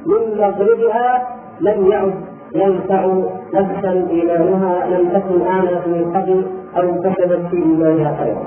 من 0.06 0.38
مغربها 0.38 1.28
لم 1.60 1.90
يعد 1.90 2.14
ينفع 2.54 3.22
نفسا 3.54 3.90
إيمانها 4.10 4.86
لم 4.86 5.08
تكن 5.08 5.46
آمنت 5.46 5.86
من 5.86 6.12
قبل 6.16 6.46
أو 6.76 7.00
كسبت 7.00 7.46
في 7.50 7.56
ايمانها 7.56 8.16
خيرا. 8.16 8.46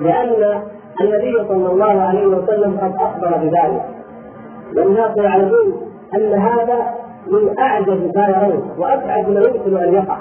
لأن 0.00 0.62
النبي 1.00 1.48
صلى 1.48 1.72
الله 1.72 2.02
عليه 2.02 2.26
وسلم 2.26 2.78
قد 2.82 2.94
أخبر 3.00 3.36
بذلك. 3.36 3.82
والناس 4.76 5.16
يعلمون 5.16 5.87
أن 6.14 6.32
هذا 6.32 6.94
من 7.26 7.58
اعجب 7.58 8.12
ما 8.16 8.28
يرون 8.28 8.70
وأبعد 8.78 9.28
ما 9.28 9.40
يمكن 9.40 9.76
أن 9.76 9.94
يقع. 9.94 10.16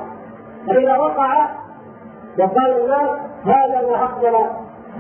فإذا 0.68 0.98
وقع 0.98 1.48
وقال 2.40 2.82
الناس 2.82 3.10
هذا 3.46 3.88
ما 3.88 4.06
أخبر 4.06 4.32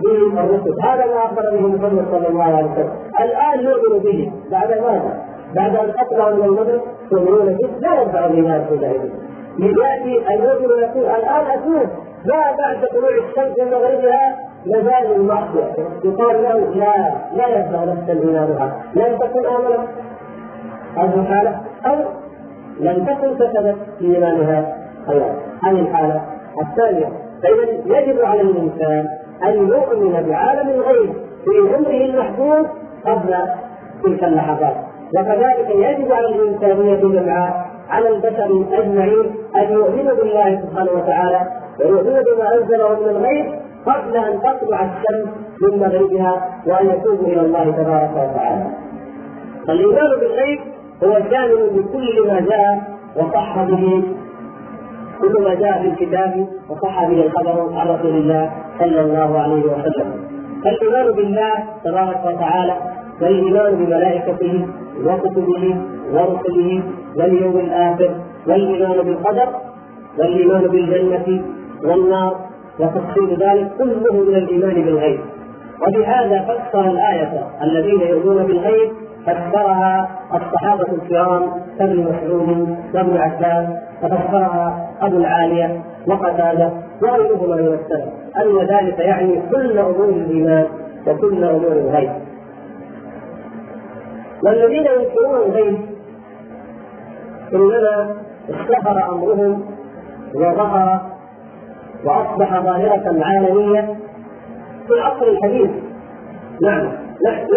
به 0.03 0.41
الرسل 0.41 0.75
هذا 0.83 1.05
ما 1.05 1.25
أخبر 1.25 1.41
به 1.51 1.67
محمد 1.67 2.05
صلى 2.11 2.27
الله 2.27 2.43
عليه 2.43 2.71
وسلم. 2.71 2.91
الآن 3.19 3.63
نؤمن 3.63 3.99
به. 3.99 4.31
بعد 4.51 4.69
ماذا؟ 4.69 5.23
بعد 5.55 5.75
أن 5.75 5.93
اطلعوا 5.99 6.35
من 6.35 6.43
المغرب 6.43 6.81
تؤمنون 7.09 7.45
به. 7.45 7.69
لا 7.79 8.01
ينفع 8.01 8.25
الإيمان 8.25 8.65
حينئذ 8.65 9.11
ياتي 9.59 10.35
المؤمن 10.35 10.79
يقول 10.83 11.05
الآن 11.05 11.45
اتوب 11.45 11.89
ما 12.25 12.51
بعد 12.57 12.87
طلوع 12.91 13.09
الشمس 13.29 13.59
من 13.59 13.71
مغربها 13.71 14.35
مازال 14.65 15.15
المعصية. 15.15 15.73
يقال 16.03 16.43
له 16.43 16.59
لا 16.59 17.13
لا 17.33 17.47
ينفع 17.47 17.83
نفسا 17.83 18.13
إيمانها. 18.13 18.83
لم 18.95 19.17
تكن 19.17 19.45
امنت 19.45 19.89
هذه 20.97 21.19
الحاله 21.19 21.61
أو 21.85 21.95
لم 22.79 23.05
تكن 23.05 23.35
كسبت 23.35 23.75
في 23.99 24.15
إيمانها 24.15 24.75
خيرا. 25.07 25.35
هذه 25.63 25.79
الحالة 25.79 26.21
الثانية. 26.61 27.07
فإذا 27.43 27.99
يجب 27.99 28.25
على 28.25 28.41
الإنسان 28.41 29.05
أن 29.47 29.67
يؤمن 29.67 30.29
بعالم 30.29 30.69
الغيب 30.69 31.13
في 31.45 31.75
عمره 31.75 32.05
المحدود 32.05 32.67
قبل 33.05 33.35
تلك 34.03 34.23
اللحظات. 34.23 34.75
وكذلك 35.17 35.69
يجب 35.69 36.11
على 36.11 36.27
الانسانيه 36.27 36.95
جمعاء 36.95 37.65
على 37.89 38.09
البشر 38.09 38.65
أجمعين 38.71 39.35
أن 39.55 39.71
يؤمنوا 39.71 40.15
بالله 40.15 40.61
سبحانه 40.61 40.91
وتعالى 40.91 41.41
ويؤمنوا 41.79 42.21
بما 42.21 42.53
أنزله 42.57 42.99
من 42.99 43.09
الغيب 43.09 43.45
قبل 43.85 44.17
أن 44.17 44.39
تطلع 44.39 44.81
الشمس 44.81 45.29
من 45.61 45.79
مغربها 45.79 46.61
وأن 46.67 46.89
يتوبوا 46.89 47.27
إلى 47.27 47.41
الله 47.41 47.71
تبارك 47.71 48.11
وتعالى. 48.11 48.65
الايمان 49.69 50.19
بالغيب 50.19 50.59
هو 51.03 51.13
شامل 51.31 51.79
لكل 51.79 52.27
ما 52.27 52.39
جاء 52.39 52.97
وصح 53.15 53.63
به 53.63 54.03
كل 55.21 55.43
ما 55.43 55.53
جاء 55.53 55.81
في 55.81 55.87
الكتاب 55.87 56.47
وصح 56.69 57.03
به 57.03 57.21
الخبر 57.25 57.73
عن 57.79 57.87
رسول 57.87 58.15
الله 58.15 58.51
صلى 58.79 59.01
الله 59.01 59.39
عليه 59.39 59.63
وسلم. 59.63 60.11
فالإيمان 60.63 61.11
بالله 61.15 61.53
تبارك 61.83 62.25
وتعالى 62.25 62.75
والإيمان 63.21 63.75
بملائكته 63.75 64.67
وكتبه 65.05 65.75
ورسله 66.13 66.83
واليوم 67.17 67.57
الآخر 67.57 68.11
والإيمان 68.47 68.97
بالقدر 69.05 69.49
والإيمان 70.19 70.61
بالجنة 70.61 71.41
والنار 71.83 72.35
وتفصيل 72.79 73.29
ذلك 73.43 73.71
كله 73.77 74.13
من 74.13 74.35
الإيمان 74.35 74.73
بالغيب. 74.85 75.19
وبهذا 75.87 76.37
فسر 76.47 76.81
الآية 76.91 77.43
الذين 77.63 78.01
يؤمنون 78.01 78.43
بالغيب 78.47 78.89
فسرها 79.25 80.09
الصحابة 80.33 80.85
الكرام 80.93 81.51
كابن 81.79 82.03
مسعود 82.03 82.77
وابن 82.93 83.17
عباس 83.17 83.67
وفسرها 84.03 84.89
أبو 85.01 85.17
العالية 85.17 85.81
وقتادة 86.07 86.71
وغيرهما 87.01 87.55
من 87.55 87.67
السلف. 87.73 88.09
أن 88.37 88.67
ذلك 88.67 88.99
يعني 88.99 89.41
كل 89.51 89.77
أمور 89.77 90.09
الإيمان 90.09 90.65
وكل 91.07 91.43
أمور 91.43 91.71
الغيب. 91.71 92.11
والذين 94.43 94.85
ينكرون 94.85 95.35
الغيب 95.45 95.77
إنما 97.53 98.15
اشتهر 98.49 99.13
أمرهم 99.13 99.61
وظهر 100.35 101.01
وأصبح 102.05 102.59
ظاهرة 102.61 103.23
عالمية 103.23 103.95
في 104.87 104.93
العصر 104.93 105.23
الحديث. 105.27 105.69
نعم 106.61 106.91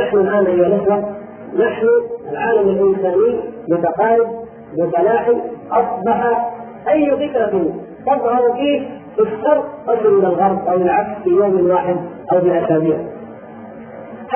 نحن 0.01 0.19
الآن 0.19 0.47
أيها 0.47 0.67
الأخوة 0.67 1.20
نحن 1.55 1.87
العالم 2.31 2.69
الإنساني 2.69 3.41
متقارب 3.69 4.27
متلاحم 4.79 5.39
أصبح 5.71 6.51
أي 6.89 7.11
فكرة 7.11 7.75
تظهر 8.07 8.53
فيه 8.53 8.89
في 9.17 9.23
الشرق 9.23 9.65
تصل 9.87 10.19
إلى 10.19 10.27
الغرب 10.27 10.69
أو 10.69 10.75
العكس 10.75 11.23
في 11.25 11.31
يوم 11.31 11.71
واحد 11.71 11.97
أو 12.33 12.39
باسابيع 12.41 12.99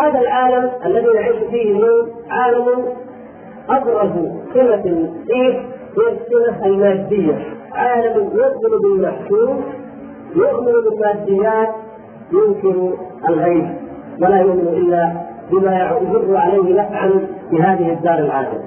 هذا 0.02 0.20
العالم 0.20 0.70
الذي 0.86 1.06
نعيش 1.14 1.36
فيه 1.50 1.62
اليوم 1.62 2.10
عالم 2.30 2.84
أبرز 3.70 4.10
سمه 4.54 4.82
فيه 5.26 5.74
هي 5.98 6.12
السمه 6.12 6.66
المادية. 6.66 7.38
عالم 7.72 8.30
يؤمن 8.34 8.78
بالمحسوس 8.82 9.64
يؤمن 10.36 10.72
بالماديات 10.72 11.68
ينكر 12.32 12.92
الغيب 13.28 13.66
ولا 14.22 14.40
يؤمن 14.40 14.68
إلا 14.68 15.12
بما 15.50 15.98
يجر 16.02 16.36
عليه 16.36 16.82
نفعا 16.82 17.10
في 17.50 17.62
هذه 17.62 17.92
الدار 17.92 18.18
العاجله 18.18 18.64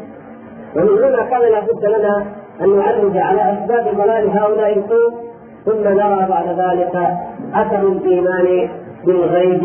ومن 0.75 1.03
هنا 1.03 1.23
كان 1.23 1.41
لابد 1.41 1.85
لنا 1.85 2.25
أن 2.61 2.77
نعرج 2.77 3.17
على 3.17 3.53
أسباب 3.53 3.95
ضلال 3.97 4.29
هؤلاء 4.37 4.77
القوم 4.77 5.27
ثم 5.65 5.83
نرى 5.83 6.27
بعد 6.29 6.47
ذلك 6.47 6.95
أثر 7.53 7.87
الإيمان 7.87 8.69
بالغيب 9.05 9.61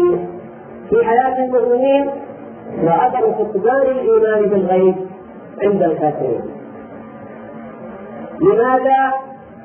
في 0.91 1.05
حياة 1.05 1.45
المؤمنين 1.45 2.11
وأثر 2.83 3.33
فقدان 3.33 3.83
الإيمان 3.83 4.49
بالغيب 4.49 4.95
عند 5.63 5.83
الكافرين. 5.83 6.41
لماذا 8.41 9.13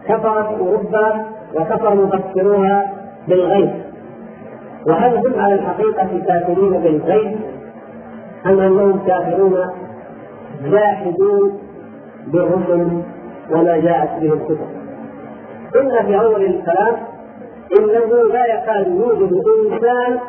كفرت 0.08 0.60
أوروبا 0.60 1.26
وكفر 1.56 1.96
مفسروها 1.96 2.94
بالغيب؟ 3.28 3.87
وهل 4.88 5.18
هم 5.18 5.40
على 5.40 5.54
الحقيقة 5.54 6.10
كافرين 6.28 6.72
بالغيب 6.72 7.40
ام 8.46 8.60
انهم 8.60 9.00
كافرون 9.08 9.66
جاحدون 10.64 11.60
بالرسل 12.28 13.02
وما 13.52 13.78
جاءت 13.78 14.22
به 14.22 14.34
الكتب 14.34 14.68
قلنا 15.74 16.04
في 16.04 16.20
اول 16.20 16.46
الكلام 16.46 16.96
إنه 17.80 18.24
لا 18.34 18.46
يكاد 18.56 18.88
يوجد 18.88 19.34
إنسان 19.34 20.20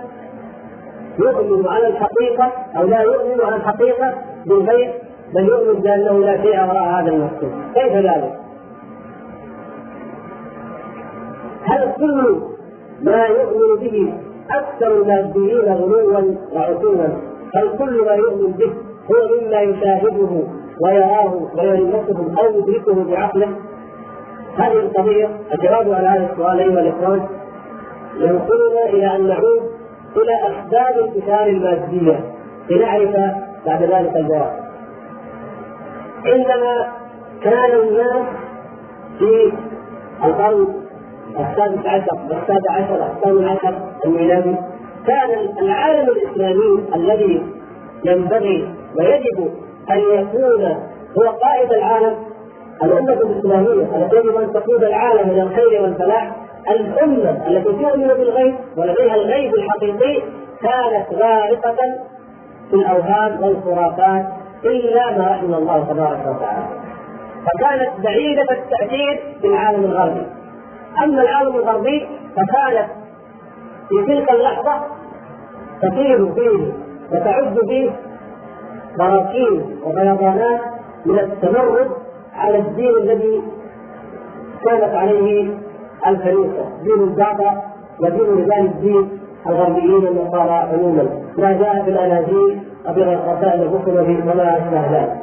يؤمن 1.18 1.68
على 1.68 1.86
الحقيقة 1.88 2.52
أو 2.76 2.82
لا 2.82 3.00
يؤمن 3.00 3.40
على 3.44 3.56
الحقيقة 3.56 4.14
بالغيب 4.46 4.90
بل 5.34 5.48
يؤمن 5.48 5.80
بأنه 5.80 6.18
لا 6.18 6.42
شيء 6.42 6.60
وراء 6.60 7.02
هذا 7.02 7.10
المكتوب 7.10 7.50
كيف 7.74 7.92
ذلك؟ 7.92 8.38
هل 11.64 11.92
كل 11.96 12.40
ما 13.02 13.26
يؤمن 13.26 13.80
به 13.80 14.12
أكثر 14.50 14.86
الماديين 14.86 15.72
غلوا 15.72 16.34
وعتوا 16.52 16.94
هل 17.54 17.78
كل 17.78 18.04
ما 18.04 18.12
يؤمن 18.12 18.52
به 18.52 18.72
هو 19.10 19.40
مما 19.40 19.60
يشاهده 19.60 20.42
ويراه 20.80 21.48
ويلمسه 21.58 22.34
أو 22.42 22.58
يدركه 22.58 23.04
بعقله. 23.04 23.48
هذه 24.56 24.72
القضية 24.72 25.28
الجواب 25.54 25.92
على 25.92 26.08
هذا 26.08 26.30
السؤال 26.32 26.58
أيها 26.60 26.80
الإخوان. 26.80 27.26
ينقلنا 28.16 28.84
إلى 28.88 29.16
أن 29.16 29.26
نعود 29.26 29.62
إلى 30.16 30.34
اسباب 30.42 31.04
انتشار 31.04 31.46
المادية 31.46 32.20
لنعرف 32.70 33.10
بعد 33.66 33.82
ذلك 33.82 34.16
الجواب. 34.16 34.52
عندما 36.26 36.92
كان 37.42 37.78
الناس 37.82 38.26
في 39.18 39.52
القرن 40.24 40.87
السادس 41.38 41.86
عشر 41.86 42.18
والسابع 42.30 42.70
عشر 42.70 43.06
الثامن 43.06 43.44
عشر 43.48 43.74
الميلادي 44.04 44.54
كان 45.06 45.30
العالم 45.62 46.08
الإسلامي 46.08 46.84
الذي 46.94 47.42
ينبغي 48.04 48.68
ويجب 48.98 49.50
أن 49.90 49.98
يكون 49.98 50.64
هو 51.18 51.28
قائد 51.30 51.72
العالم 51.72 52.14
الأمة 52.82 53.12
الإسلامية 53.12 53.96
التي 53.96 54.16
يجب 54.16 54.36
أن 54.36 54.52
تقود 54.52 54.84
العالم 54.84 55.30
إلى 55.30 55.42
الخير 55.42 55.82
والفلاح 55.82 56.36
الأمة 56.70 57.46
التي 57.46 57.72
تؤمن 57.72 58.08
بالغيب 58.08 58.54
ولديها 58.76 59.14
الغيب 59.14 59.54
الحقيقي 59.54 60.22
كانت 60.62 61.06
غارقة 61.22 61.76
في 62.70 62.74
الأوهام 62.76 63.42
والخرافات 63.42 64.26
إلا 64.64 65.18
ما 65.18 65.28
رحم 65.30 65.54
الله 65.54 65.84
تبارك 65.84 66.20
وتعالى. 66.26 66.66
فكانت 67.46 67.90
بعيدة 68.04 68.42
التأثير 68.42 69.20
في 69.40 69.46
العالم 69.46 69.84
الغربي. 69.84 70.26
أما 71.04 71.22
العالم 71.22 71.56
الغربي 71.56 72.08
فكانت 72.36 72.88
في 73.88 74.06
تلك 74.06 74.30
اللحظة 74.30 74.84
تطير 75.82 76.32
فيه 76.34 76.72
وتعد 77.12 77.58
فيه 77.68 77.90
براكين 78.98 79.78
وفيضانات 79.84 80.60
من 81.06 81.18
التمرد 81.18 81.90
على 82.34 82.58
الدين 82.58 82.96
الذي 83.02 83.42
كانت 84.64 84.94
عليه 84.94 85.54
الكنيسه 86.06 86.64
دين 86.82 87.02
البابا 87.02 87.62
ودين 88.00 88.26
رجال 88.44 88.66
الدين 88.66 89.08
الغربيين 89.46 90.06
النصارى 90.06 90.50
عموما 90.72 91.08
ما 91.38 91.52
جاء 91.52 91.82
في 91.84 91.90
الاناجيل 91.90 92.60
وفي 92.88 93.02
الرسائل 93.02 93.62
الرسل 93.62 93.90
وما 94.30 94.56
اشبه 94.58 94.98
ذلك 94.98 95.16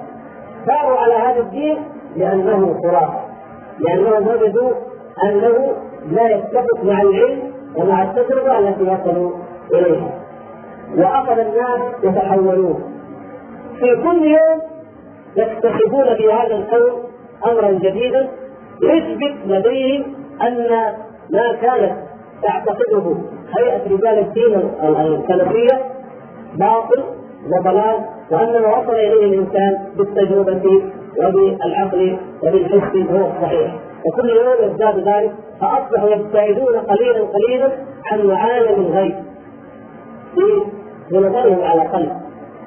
صاروا 0.67 0.99
على 0.99 1.13
هذا 1.13 1.39
الدين 1.39 1.77
لأنه 2.15 2.81
خرافة 2.83 3.19
لأنهم 3.79 4.27
وجدوا 4.27 4.71
أنه 5.23 5.75
لا 6.12 6.30
يتفق 6.30 6.84
مع 6.84 7.01
العلم 7.01 7.39
ومع 7.75 8.04
التجربة 8.04 8.60
التي 8.60 8.84
وصلوا 8.84 9.32
إليها. 9.73 10.10
وأخذ 10.97 11.39
الناس 11.39 11.82
يتحولون. 12.04 12.84
في 13.80 13.95
كل 13.95 14.25
يوم 14.25 14.62
يكتشفون 15.38 16.15
في 16.15 16.34
هذا 16.34 16.56
الكون 16.56 17.04
أمرا 17.45 17.71
جديدا 17.71 18.30
يثبت 18.84 19.36
لديهم 19.47 20.04
أن 20.41 20.67
ما 21.30 21.56
كانت 21.62 21.93
تعتقده 22.43 23.15
هيئة 23.58 23.84
رجال 23.91 24.19
الدين 24.19 24.56
السلفية 24.84 25.82
باطل 26.56 27.04
وضلال 27.51 27.95
وان 28.32 28.62
ما 28.62 28.78
وصل 28.78 28.93
إليه 28.95 29.25
الإنسان 29.25 29.78
بالتجربة 29.97 30.82
وبالعقل 31.17 32.17
وبالحس 32.43 32.95
هو 33.12 33.28
الصحيح 33.28 33.75
وكل 34.05 34.29
يوم 34.29 34.71
يزداد 34.71 35.07
ذلك 35.07 35.31
فأصبحوا 35.61 36.09
يبتعدون 36.09 36.75
قليلا 36.77 37.19
قليلا 37.19 37.71
عن 38.11 38.27
معالم 38.27 38.85
الغيب. 38.85 39.15
في 40.35 41.17
نظرهم 41.17 41.63
على 41.63 41.81
قلب. 41.81 42.11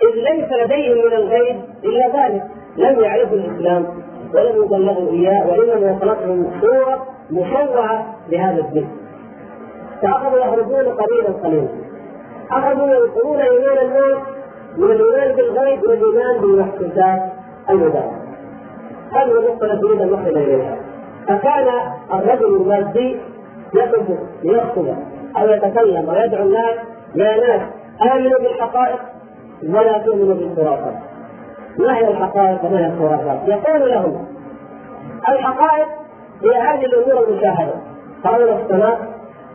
إذ 0.03 0.15
ليس 0.15 0.49
لديهم 0.65 1.07
من 1.07 1.13
الغيب 1.13 1.57
إلا 1.85 2.07
ذلك. 2.07 2.43
لم 2.77 3.01
يعرفوا 3.01 3.37
الإسلام 3.37 3.87
ولم 4.35 4.65
يبلغوا 4.65 5.13
إياه 5.13 5.49
وإنما 5.49 5.93
وصلتهم 5.93 6.51
صورة 6.61 7.07
مشوهه 7.31 8.15
لهذا 8.29 8.61
الدين. 8.61 8.89
فأخذوا 10.03 10.39
يهربون 10.39 10.85
قليلا 10.85 11.33
قليلا. 11.45 11.69
أخذوا 12.51 12.89
ينقلون 12.89 13.41
ايمان 13.41 13.87
الناس 13.87 14.23
من 14.77 14.91
الإيمان 14.91 15.37
بالغيب 15.37 15.85
إلى 15.85 15.95
الايمان 15.95 16.41
بالمحسوسات 16.41 17.23
المدارة 17.71 18.13
هذه 19.13 19.39
النقطه 19.39 19.65
التي 19.65 19.87
نريد 19.87 20.01
ان 20.01 20.09
نصل 20.09 20.39
إليها. 20.39 20.88
فكان 21.29 21.69
الرجل 22.15 22.57
المادي 22.57 23.17
يقف 23.75 24.19
ليخطب 24.43 24.97
أو 25.37 25.49
يتكلم 25.49 26.09
ويدعو 26.09 26.43
الناس 26.43 26.77
يا 27.15 27.37
ناس 27.37 27.61
آمنوا 28.03 28.39
بالحقائق 28.39 29.01
ولا 29.69 29.99
تؤمنوا 29.99 30.35
بالخرافات. 30.35 30.95
ما 31.79 31.97
هي 31.97 32.09
الحقائق 32.09 32.65
وما 32.65 32.79
هي 32.79 32.87
الخرافات؟ 32.87 33.49
يقول 33.49 33.91
لهم 33.91 34.27
الحقائق 35.29 35.87
هي 36.43 36.61
هذه 36.61 36.85
الأمور 36.85 37.29
المشاهدة. 37.29 37.75
ترون 38.25 38.49
السماء 38.49 38.99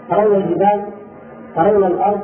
ترون 0.10 0.36
الجبال 0.36 0.86
ترون 1.56 1.84
الأرض 1.84 2.20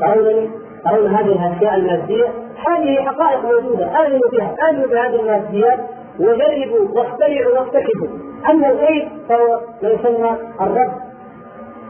ترون 0.00 0.50
ترون 0.84 1.14
هذه 1.14 1.32
الأشياء 1.32 1.74
المادية. 1.74 2.26
هذه 2.68 2.96
حقائق 3.02 3.44
موجودة 3.44 4.06
آمنوا 4.06 4.28
بها 4.32 4.54
آمنوا 4.70 4.86
بهذه 4.86 5.20
الماديات 5.20 5.78
وجربوا 6.20 6.88
واخترعوا 6.94 7.58
واكتشفوا. 7.58 8.23
أما 8.50 8.70
الغيب 8.70 9.08
فهو 9.28 9.60
ما 9.82 9.88
يسمى 9.88 10.30
الرب. 10.60 10.92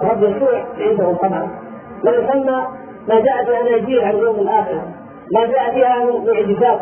رب 0.02 0.22
يسوع 0.22 0.64
عندهم 0.78 1.14
طبعا. 1.14 1.48
ما 2.04 2.10
يسمى 2.10 2.66
ما 3.08 3.20
جاء 3.20 3.44
في 3.44 3.50
الأناجيل 3.50 4.00
عن 4.00 4.10
اليوم 4.10 4.36
الآخر 4.36 4.80
ما 5.34 5.46
جاء 5.46 5.70
فيها 5.74 6.04
من 6.04 6.26
معجزات. 6.26 6.80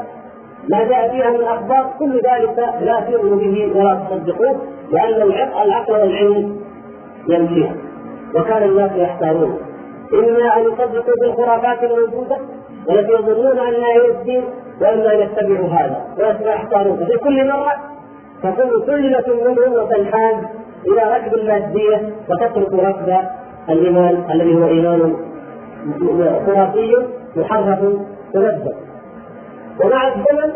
ما 0.73 0.85
جاء 0.85 1.11
فيها 1.11 1.31
من 1.31 1.45
أخبار. 1.45 1.95
كل 1.99 2.15
ذلك 2.15 2.59
لا 2.81 3.01
تؤمنوا 3.01 3.39
به 3.39 3.73
ولا 3.75 3.95
تصدقوه 3.95 4.57
لأن 4.91 5.23
العقل 5.63 5.93
والعلم 5.93 6.61
يمشيها 7.29 7.75
وكان 8.35 8.63
الناس 8.63 8.91
يحتارون. 8.97 9.59
إما 10.13 10.57
أن 10.57 10.63
يصدقوا 10.63 11.15
بالخرافات 11.21 11.83
الموجودة 11.83 12.37
والتي 12.89 13.13
يظنون 13.13 13.59
أنها 13.59 13.89
هي 13.89 14.11
الدين 14.11 14.45
وإما 14.81 15.15
ان 15.15 15.21
يتبعوا 15.21 15.69
هذا. 15.69 16.01
ويحتارون 16.19 16.97
في 16.97 17.19
كل 17.19 17.49
مرة 17.49 17.92
تكون 18.43 18.87
كلمة 18.87 19.25
منهم 19.45 19.73
وتنحاز 19.73 20.37
إلى 20.87 21.17
ركب 21.17 21.35
المادية 21.35 22.13
وتترك 22.31 22.73
ركب 22.73 23.19
الإيمان 23.69 24.25
الذي 24.31 24.55
هو 24.55 24.67
إيمان 24.67 25.17
خرافي 26.47 26.97
محرف 27.37 27.79
منبه 28.35 28.73
ومع 29.85 30.09
الزمن 30.09 30.53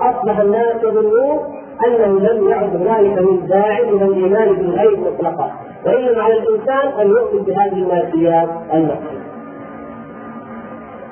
أصبح 0.00 0.38
الناس 0.38 0.76
يظنون 0.82 1.38
أنه 1.86 2.20
لم 2.20 2.48
يعد 2.48 2.76
هنالك 2.76 3.18
من 3.22 3.46
داعي 3.46 3.82
إلى 3.90 4.04
الإيمان 4.04 4.52
بالغيب 4.54 4.98
مطلقا 4.98 5.50
وإنما 5.86 6.22
على 6.22 6.34
الإنسان 6.34 7.00
أن 7.00 7.06
يؤمن 7.06 7.42
بهذه 7.42 7.72
الماديات 7.72 8.48
المحسوسة 8.74 9.28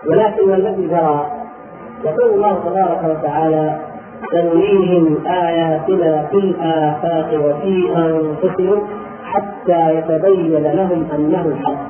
ولكن 0.07 0.55
الذي 0.55 0.87
جرى 0.87 1.27
يقول 2.05 2.31
الله 2.31 2.55
تبارك 2.55 3.19
وتعالى 3.19 3.86
سنريهم 4.33 5.27
آياتنا 5.27 6.27
في 6.31 6.37
الآفاق 6.37 7.29
وفي 7.35 7.93
أنفسهم 7.97 8.83
حتى 9.25 9.95
يتبين 9.95 10.63
لهم 10.63 11.09
أنه 11.15 11.47
الحق. 11.47 11.87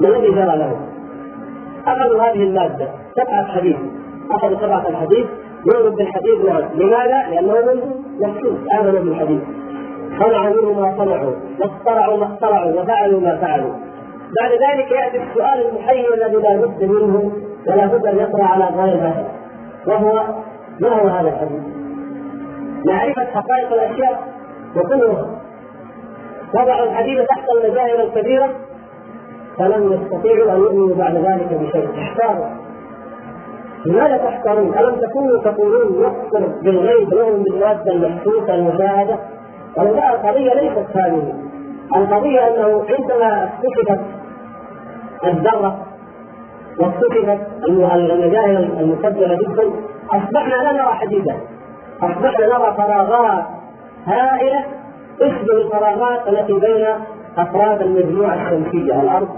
ما 0.00 0.08
الذي 0.08 0.30
جرى 0.30 0.56
لهم؟ 0.56 0.80
أخذوا 1.86 2.22
هذه 2.22 2.42
المادة 2.42 2.88
سبعة 3.16 3.46
حديث 3.46 3.76
أخذوا 4.30 4.58
سبعة 4.60 4.88
الحديث 4.88 5.26
يؤمن 5.74 5.96
بالحديث 5.96 6.44
نعم 6.48 6.62
لماذا؟ 6.74 7.30
لأنه 7.30 7.52
منه 7.52 7.94
محسوس 8.20 8.58
آمنوا 8.80 9.00
بالحديث 9.00 9.40
صنعوا 10.20 10.62
منه 10.62 10.80
ما 10.80 10.94
صنعوا 10.98 11.32
واخترعوا 11.60 12.16
ما 12.16 12.26
اخترعوا 12.26 12.80
وفعلوا 12.80 13.20
ما 13.20 13.36
فعلوا 13.36 13.72
بعد 14.40 14.50
ذلك 14.52 14.90
يأتي 14.90 15.22
السؤال 15.22 15.66
المحير 15.68 16.14
الذي 16.14 16.36
لا 16.36 16.56
بد 16.56 16.84
منه 16.84 17.32
ولا 17.68 17.86
بد 17.86 18.06
أن 18.06 18.16
يقرأ 18.18 18.44
على 18.44 18.64
غير 18.64 19.24
وهو 19.86 20.24
ما 20.80 20.88
هو 20.88 21.08
هذا 21.08 21.28
الحديث؟ 21.28 21.60
معرفة 22.86 23.24
حقائق 23.24 23.72
الأشياء 23.72 24.32
وكلها 24.76 25.26
وضعوا 26.54 26.84
الحديث 26.84 27.18
تحت 27.28 27.44
المجاهر 27.56 28.02
الكبيرة 28.02 28.50
فلم 29.58 29.92
يستطيعوا 29.92 30.52
أن 30.52 30.58
يؤمنوا 30.58 30.96
بعد 30.96 31.14
ذلك 31.16 31.48
بشيء 31.52 31.88
احتاروا 31.98 32.46
لماذا 33.86 34.16
تحتارون؟ 34.16 34.78
ألم 34.78 34.96
تكونوا 35.00 35.42
تقولون 35.44 36.02
نكفر 36.02 36.46
بالغيب 36.62 37.14
نؤمن 37.14 37.42
بالمادة 37.42 37.92
المحسوسة 37.92 38.54
المشاهدة؟ 38.54 39.18
لا 39.76 40.14
القضية 40.14 40.54
ليست 40.54 40.96
هذه 40.96 41.34
القضية 41.96 42.48
أنه 42.48 42.84
عندما 42.90 43.44
اكتشفت 43.44 44.00
الذرة 45.24 45.86
واكتشفت 46.80 47.40
المجاهر 47.94 48.58
المفجرة 48.80 49.34
جدا 49.34 49.91
أصبحنا 50.10 50.54
لا 50.54 50.72
نرى 50.72 50.94
حديدا 50.94 51.36
أصبحنا 52.02 52.46
نرى 52.46 52.74
فراغات 52.76 53.44
هائلة 54.06 54.64
تشبه 55.20 55.52
الفراغات 55.52 56.28
التي 56.28 56.52
بين 56.52 56.86
أفراد 57.38 57.82
المجموعة 57.82 58.34
الشمسية 58.34 59.00
الأرض 59.00 59.28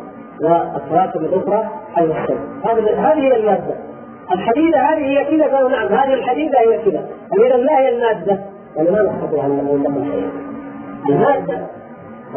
والكواكب 0.41 1.21
الأخرى 1.21 1.69
حول 1.95 2.11
الشمس. 2.11 2.39
هذه 2.65 3.13
هذه 3.13 3.37
المادة. 3.37 3.75
الحديدة 4.33 4.79
هذه 4.79 5.05
هي 5.05 5.25
كذا 5.25 5.57
قالوا 5.57 5.71
نعم 5.71 5.87
هذه 5.87 6.15
الحديدة 6.15 6.59
هي 6.59 6.79
كذا. 6.79 7.09
إذا 7.47 7.57
ما 7.57 7.79
هي 7.79 7.89
المادة؟ 7.89 8.39
يعني 8.77 8.91
ما 8.91 9.03
نستطيع 9.03 9.47
أن 9.47 9.65
نقول 9.65 9.83
لكم 9.83 10.05
شيئا 10.05 10.31
المادة. 11.09 11.67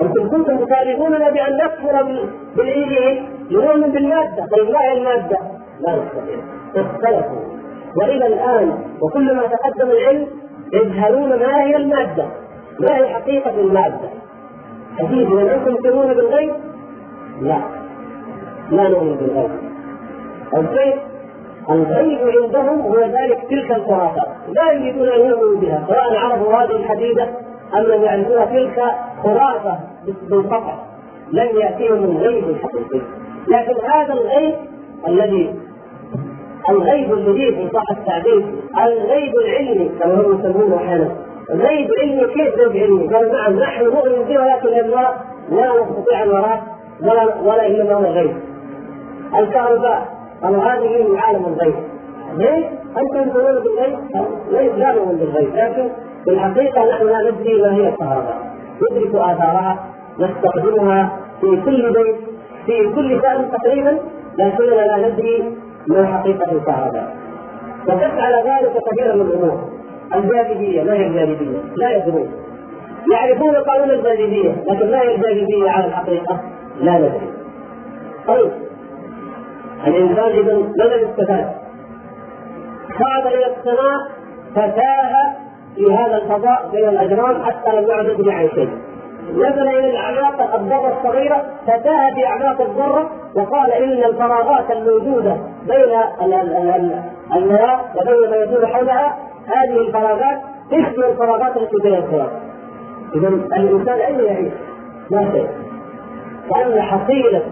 أنتم 0.01 0.29
كنتم 0.29 0.65
تطالبوننا 0.65 1.29
بأن 1.29 1.57
نكفر 1.57 2.23
بالإنجيل 2.55 3.25
نؤمن 3.51 3.91
بالمادة. 3.91 4.45
طيب 4.51 4.69
ما 4.69 4.81
هي 4.81 4.97
المادة؟ 4.97 5.37
لا 5.79 5.95
نستطيع. 5.95 6.39
اختلفوا. 6.75 7.56
وإلى 7.95 8.27
الآن 8.27 8.79
وكلما 9.01 9.41
تقدم 9.47 9.91
العلم 9.91 10.27
يجهلون 10.73 11.29
ما 11.29 11.63
هي 11.63 11.75
المادة. 11.75 12.25
ما 12.79 12.97
هي 12.97 13.13
حقيقة 13.13 13.59
المادة؟ 13.59 14.09
حديث 14.99 15.27
هل 15.27 15.49
أنتم 15.49 15.75
تؤمنون 15.75 16.13
بالغيب؟ 16.13 16.53
لا. 17.41 17.61
لا 18.71 18.89
نؤمن 18.89 19.15
بالغيب. 19.15 19.51
الغيب 20.53 20.97
الغيب 21.69 22.19
عندهم 22.43 22.81
هو 22.81 22.99
ذلك 22.99 23.47
تلك 23.49 23.71
الخرافات 23.71 24.27
لا 24.47 24.71
يريدون 24.71 25.09
أن 25.09 25.19
يؤمنوا 25.19 25.61
بها 25.61 25.83
سواء 25.87 26.17
عرفوا 26.17 26.53
هذه 26.53 26.75
الحديده 26.75 27.27
أم 27.75 27.83
لم 27.83 28.03
يعرفوها 28.03 28.45
تلك 28.45 28.83
خرافه 29.23 29.79
بالقطع. 30.29 30.75
لم 31.31 31.49
يأتيهم 31.57 32.03
الغيب 32.03 32.49
الحقيقي. 32.49 33.01
لكن 33.47 33.75
هذا 33.89 34.13
الغيب 34.13 34.55
الذي 35.07 35.55
الغيب 36.69 37.13
الجديد 37.13 37.53
ان 37.53 37.69
صح 37.73 37.97
التعبير 37.97 38.45
الغيب 38.85 39.33
العلمي 39.45 39.89
كما 39.99 40.13
هم 40.13 40.39
يسمونه 40.39 40.75
أحيانا 40.75 41.11
غيب 41.49 41.89
علمي 42.01 42.27
كيف 42.33 42.55
غيب 42.55 42.83
علمي؟ 42.83 43.13
قالوا 43.13 43.33
نعم 43.33 43.59
نحن 43.59 43.83
نؤمن 43.83 44.23
به 44.27 44.39
ولكن 44.41 44.69
لا 44.69 45.13
لا 45.51 45.71
نستطيع 45.81 46.23
أن 46.23 46.29
نراه 46.29 46.61
ولا 47.01 47.41
ولا 47.43 47.67
انما 47.67 47.93
هو 47.93 48.03
غيب 48.03 48.35
الكهرباء 49.39 50.07
قالوا 50.43 50.63
هذه 50.63 51.03
من 51.09 51.17
عالم 51.17 51.45
الغيب 51.45 51.75
ليش؟ 52.37 52.65
أنتم 52.97 53.29
تقولون 53.29 53.63
بالغيب؟ 53.63 53.99
ليس 54.51 54.71
لا 54.77 54.91
نؤمن 54.91 55.17
بالغيب 55.17 55.55
لكن 55.55 55.89
في 56.23 56.29
الحقيقة 56.31 56.89
نحن 56.89 57.05
لا 57.05 57.31
ندري 57.31 57.61
ما 57.61 57.75
هي 57.75 57.89
الكهرباء 57.89 58.37
ندرك 58.91 59.15
آثارها 59.15 59.79
نستخدمها 60.19 61.19
في 61.41 61.61
كل 61.65 61.93
بيت 61.93 62.15
في 62.65 62.89
كل 62.95 63.21
شأن 63.21 63.51
تقريبا 63.51 63.97
لكننا 64.37 64.75
لا 64.75 65.09
ندري 65.09 65.57
ما 65.87 66.23
الكهرباء 66.25 67.17
وقس 67.87 68.19
على 68.19 68.35
ذلك 68.35 68.71
كثيرا 68.91 69.15
من 69.15 69.21
الأمور 69.21 69.69
الجاذبيه 70.15 70.83
ما 70.83 70.93
هي 70.93 71.07
الجاذبيه؟ 71.07 71.57
لا 71.75 71.97
يدرون 71.97 72.31
يعرفون 73.11 73.55
قانون 73.55 73.89
الجاذبيه 73.91 74.51
لكن 74.67 74.91
ما 74.91 75.01
هي 75.01 75.15
الجاذبيه 75.15 75.69
على 75.69 75.85
الحقيقة؟ 75.85 76.39
لا 76.79 76.97
ندري 76.97 77.29
طيب 78.27 78.51
الإنسان 79.87 80.25
إذا 80.25 80.53
ماذا 80.77 80.95
يستفاد؟ 80.95 81.47
صعد 82.99 83.33
إلى 83.33 83.45
السماء 83.45 83.97
فتاه 84.55 85.35
في 85.75 85.93
هذا 85.93 86.17
الفضاء 86.17 86.69
بين 86.71 86.89
الأجرام 86.89 87.43
حتى 87.43 87.71
لم 87.71 87.87
يعد 87.89 88.05
يدري 88.05 88.31
عن 88.31 88.49
شيء. 88.49 88.69
نزل 89.33 89.67
إلى 89.67 89.89
الاعماق 89.89 90.55
الذره 90.55 90.97
الصغيرة 90.97 91.43
فتاه 91.67 92.13
في 92.15 92.25
اعماق 92.27 92.61
الذره 92.61 93.09
وقال 93.35 93.71
إن 93.71 94.03
الفراغات 94.03 94.71
الموجودة 94.71 95.37
بين 95.67 95.99
النواه 97.35 97.79
وبين 97.95 98.29
ما 98.29 98.35
يدور 98.35 98.67
حولها 98.67 99.17
هذه 99.47 99.87
الفراغات 99.87 100.41
تشبه 100.71 101.09
الفراغات 101.09 101.57
التي 101.57 101.75
بين 101.83 101.93
الكواكب. 101.93 102.39
اذا 103.15 103.27
الإنسان 103.27 103.99
أين 103.99 104.19
يعيش؟ 104.19 104.53
لا 105.11 105.31
شيء. 105.31 105.47
لأن 106.51 106.81
حصيلة 106.81 107.43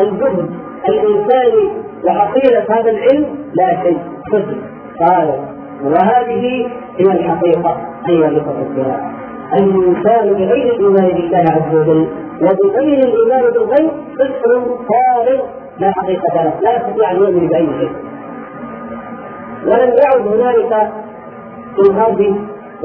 الجهد 0.00 0.50
الإنساني 0.88 1.72
وحصيلة 2.04 2.64
هذا 2.70 2.90
العلم 2.90 3.26
لا 3.54 3.82
شيء 3.82 3.98
صفر 4.32 4.56
قال 5.06 5.40
وهذه 5.84 6.68
هي 6.96 7.04
الحقيقة 7.12 7.76
أيها 8.08 8.28
الإخوة 8.28 8.66
الكرام 8.70 9.12
الانسان 9.54 10.28
بغير 10.34 10.74
الإيمان 10.74 11.08
بالله 11.14 11.38
عز 11.50 11.74
وجل 11.74 12.08
وبغير 12.42 12.98
الإيمان 12.98 13.52
بالغيب 13.52 13.90
صفر 14.18 14.76
فارغ 14.88 15.40
لا 15.78 15.92
حقيقة 15.96 16.34
له 16.44 16.52
لا 16.62 16.76
يستطيع 16.76 17.10
أن 17.10 17.16
يؤمن 17.16 17.48
باي 17.48 17.66
شيء 17.78 17.92
ولم 19.66 19.92
يعد 20.02 20.26
هنالك 20.26 20.90
في 21.74 21.80
الغرب 21.90 22.20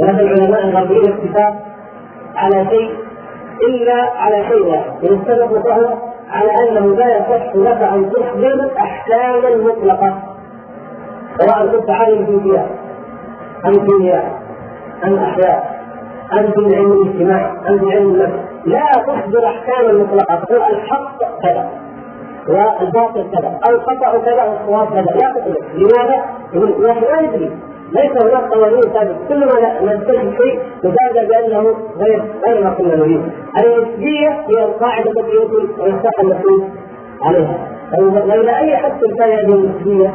ولدى 0.01 0.21
العلماء 0.21 0.63
الغربيين 0.65 1.13
اتفاق 1.13 1.53
على 2.35 2.65
شيء 2.69 2.91
إلا 3.67 4.11
على 4.17 4.45
شيء 4.49 4.65
واحد 4.67 5.03
والسبب 5.03 5.51
وهو 5.51 5.93
على 6.29 6.51
أنه 6.69 6.95
لا 6.95 7.17
يصح 7.17 7.55
لك 7.55 7.81
أن 7.81 8.11
تخبر 8.11 8.71
احكاما 8.79 9.55
مطلقه 9.55 10.23
سواء 11.39 11.67
كنت 11.67 11.89
عالم 11.89 12.25
فيزياء 12.25 12.69
أم 13.65 13.73
كيمياء 13.73 14.39
أم 15.07 15.15
أحياء. 15.15 15.74
ام 16.33 16.51
في 16.51 16.75
علم 16.75 16.91
الاجتماع 16.91 17.51
ام 17.69 17.79
في 17.79 17.95
علم 17.95 18.09
النفس 18.09 18.39
لا 18.65 18.85
تخبر 19.07 19.45
أحكاما 19.47 19.93
مطلقة. 19.93 20.35
تقول 20.35 20.57
الحق 20.57 21.17
كذا 21.43 21.69
والباطل 22.47 23.25
كذا 23.31 23.59
الخطأ 23.69 24.17
كذا 24.25 24.43
والصواب 24.43 24.87
كذا. 24.87 25.01
لا 25.01 25.31
تخبر 25.31 25.55
لماذا؟ 25.75 26.25
يقول 26.53 26.89
نحن 26.89 27.03
لا 27.03 27.21
ندري 27.21 27.51
ليس 27.91 28.23
هناك 28.23 28.53
قوانين 28.53 28.81
ثابتة. 28.81 29.15
كل 29.29 29.39
ما 29.39 29.93
نكتشف 29.93 30.41
شيء 30.41 30.59
نفاجأ 30.83 31.27
بأنه 31.27 31.75
غير 31.97 32.23
غير 32.47 32.63
ما 32.63 32.69
كنا 32.69 32.95
نريد. 32.95 33.21
النسبيه 33.57 34.29
هي 34.29 34.63
القاعدة 34.63 35.11
التي 35.11 35.35
يمكن 35.35 35.83
أن 35.83 35.89
يفتح 35.89 36.19
النفوس 36.23 36.61
عليها. 37.23 37.57
وإلى 37.99 38.57
أي 38.57 38.77
حد 38.77 38.99
كان 39.19 39.29
هذه 39.31 39.53
النسبيه 39.53 40.13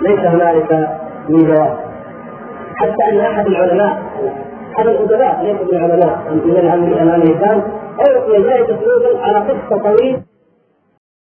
ليس 0.00 0.18
هنالك 0.18 0.88
من 1.28 1.46
جواب. 1.46 1.76
حتى 2.76 3.12
أن 3.12 3.20
أحد 3.20 3.46
العلماء 3.46 4.02
احد 4.76 4.86
الأدباء 4.86 5.42
ليس 5.44 5.60
من 5.72 5.76
العلماء 5.78 6.32
من 6.32 6.92
الامريكان 6.92 7.62
اعطي 8.08 8.42
جائزه 8.42 8.74
نوبل 8.74 9.16
على 9.20 9.38
قصة 9.38 9.82
طويل 9.82 10.22